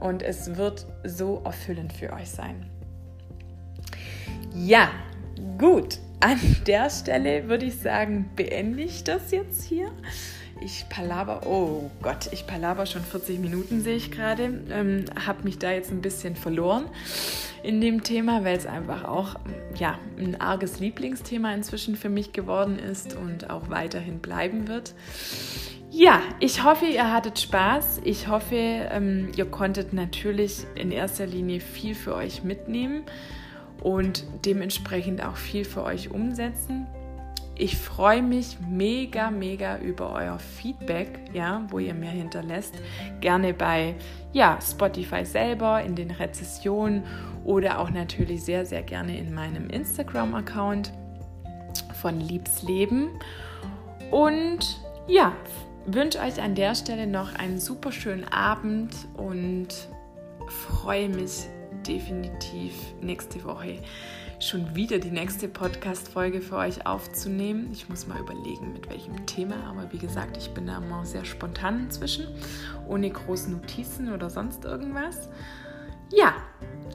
und 0.01 0.23
es 0.23 0.57
wird 0.57 0.87
so 1.05 1.41
erfüllend 1.45 1.93
für 1.93 2.13
euch 2.13 2.31
sein. 2.31 2.67
Ja, 4.55 4.91
gut. 5.59 5.99
An 6.23 6.39
der 6.67 6.91
Stelle 6.91 7.49
würde 7.49 7.65
ich 7.67 7.79
sagen, 7.79 8.31
beende 8.37 8.83
ich 8.83 9.05
das 9.05 9.31
jetzt 9.31 9.63
hier. 9.63 9.91
Ich 10.63 10.87
palaber, 10.91 11.47
oh 11.47 11.91
Gott, 12.03 12.29
ich 12.33 12.47
palaber 12.47 12.85
schon 12.85 13.03
40 13.03 13.39
Minuten, 13.39 13.81
sehe 13.81 13.97
ich 13.97 14.11
gerade. 14.11 14.63
Ähm, 14.71 15.07
habe 15.27 15.45
mich 15.45 15.59
da 15.59 15.73
jetzt 15.73 15.91
ein 15.91 16.03
bisschen 16.03 16.37
verloren 16.37 16.85
in 17.63 17.81
dem 17.81 18.03
Thema, 18.03 18.45
weil 18.45 18.57
es 18.57 18.67
einfach 18.67 19.05
auch 19.05 19.37
ja, 19.75 19.99
ein 20.19 20.39
arges 20.39 20.79
Lieblingsthema 20.79 21.55
inzwischen 21.55 21.97
für 21.97 22.11
mich 22.11 22.33
geworden 22.33 22.79
ist 22.79 23.17
und 23.17 23.49
auch 23.49 23.71
weiterhin 23.71 24.19
bleiben 24.19 24.69
wird. 24.69 24.95
Ja, 25.91 26.21
ich 26.41 26.63
hoffe, 26.63 26.87
ihr 26.87 27.11
hattet 27.11 27.41
Spaß. 27.41 28.03
Ich 28.05 28.29
hoffe, 28.29 28.55
ähm, 28.55 29.33
ihr 29.37 29.47
konntet 29.47 29.93
natürlich 29.93 30.67
in 30.75 30.93
erster 30.93 31.27
Linie 31.27 31.61
viel 31.61 31.95
für 31.95 32.15
euch 32.15 32.45
mitnehmen 32.45 33.05
und 33.83 34.25
dementsprechend 34.45 35.25
auch 35.25 35.37
viel 35.37 35.65
für 35.65 35.83
euch 35.83 36.11
umsetzen. 36.11 36.87
Ich 37.63 37.77
freue 37.77 38.23
mich 38.23 38.57
mega, 38.67 39.31
mega 39.31 39.77
über 39.81 40.15
euer 40.15 40.39
Feedback, 40.39 41.21
ja, 41.35 41.67
wo 41.69 41.79
ihr 41.79 41.93
mir 41.93 42.09
hinterlässt. 42.09 42.75
Gerne 43.21 43.53
bei 43.53 43.97
ja, 44.33 44.59
Spotify 44.63 45.27
selber, 45.27 45.83
in 45.83 45.95
den 45.95 46.11
Rezessionen 46.11 47.05
oder 47.45 47.79
auch 47.79 47.91
natürlich 47.91 48.45
sehr, 48.45 48.65
sehr 48.65 48.83
gerne 48.83 49.19
in 49.19 49.35
meinem 49.35 49.69
Instagram-Account 49.69 50.91
von 52.01 52.19
Liebsleben. 52.19 53.11
Und 54.11 54.81
ja, 55.07 55.35
wünsche 55.85 56.21
euch 56.21 56.41
an 56.41 56.55
der 56.55 56.75
Stelle 56.75 57.07
noch 57.07 57.35
einen 57.35 57.61
super 57.61 57.93
schönen 57.93 58.25
Abend 58.25 58.95
und 59.19 59.69
freue 60.49 61.11
mich 61.11 61.43
definitiv 61.87 62.73
nächste 63.03 63.45
Woche 63.45 63.81
schon 64.41 64.75
wieder 64.75 64.99
die 64.99 65.11
nächste 65.11 65.49
Podcast-Folge 65.49 66.41
für 66.41 66.57
euch 66.57 66.87
aufzunehmen. 66.87 67.69
Ich 67.73 67.89
muss 67.89 68.07
mal 68.07 68.19
überlegen, 68.19 68.73
mit 68.73 68.89
welchem 68.89 69.27
Thema, 69.27 69.57
aber 69.69 69.93
wie 69.93 69.99
gesagt, 69.99 70.37
ich 70.39 70.51
bin 70.51 70.67
da 70.67 70.79
immer 70.79 71.05
sehr 71.05 71.25
spontan 71.25 71.81
inzwischen, 71.81 72.27
ohne 72.89 73.11
große 73.11 73.51
Notizen 73.51 74.13
oder 74.13 74.31
sonst 74.31 74.65
irgendwas. 74.65 75.29
Ja, 76.11 76.35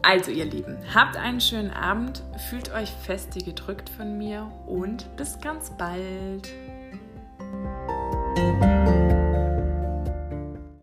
also 0.01 0.31
ihr 0.31 0.45
Lieben, 0.45 0.77
habt 0.93 1.15
einen 1.15 1.39
schönen 1.39 1.71
Abend, 1.71 2.23
fühlt 2.49 2.73
euch 2.73 2.89
feste 2.89 3.39
gedrückt 3.39 3.89
von 3.89 4.17
mir 4.17 4.51
und 4.65 5.15
bis 5.15 5.39
ganz 5.39 5.71
bald. 5.77 6.51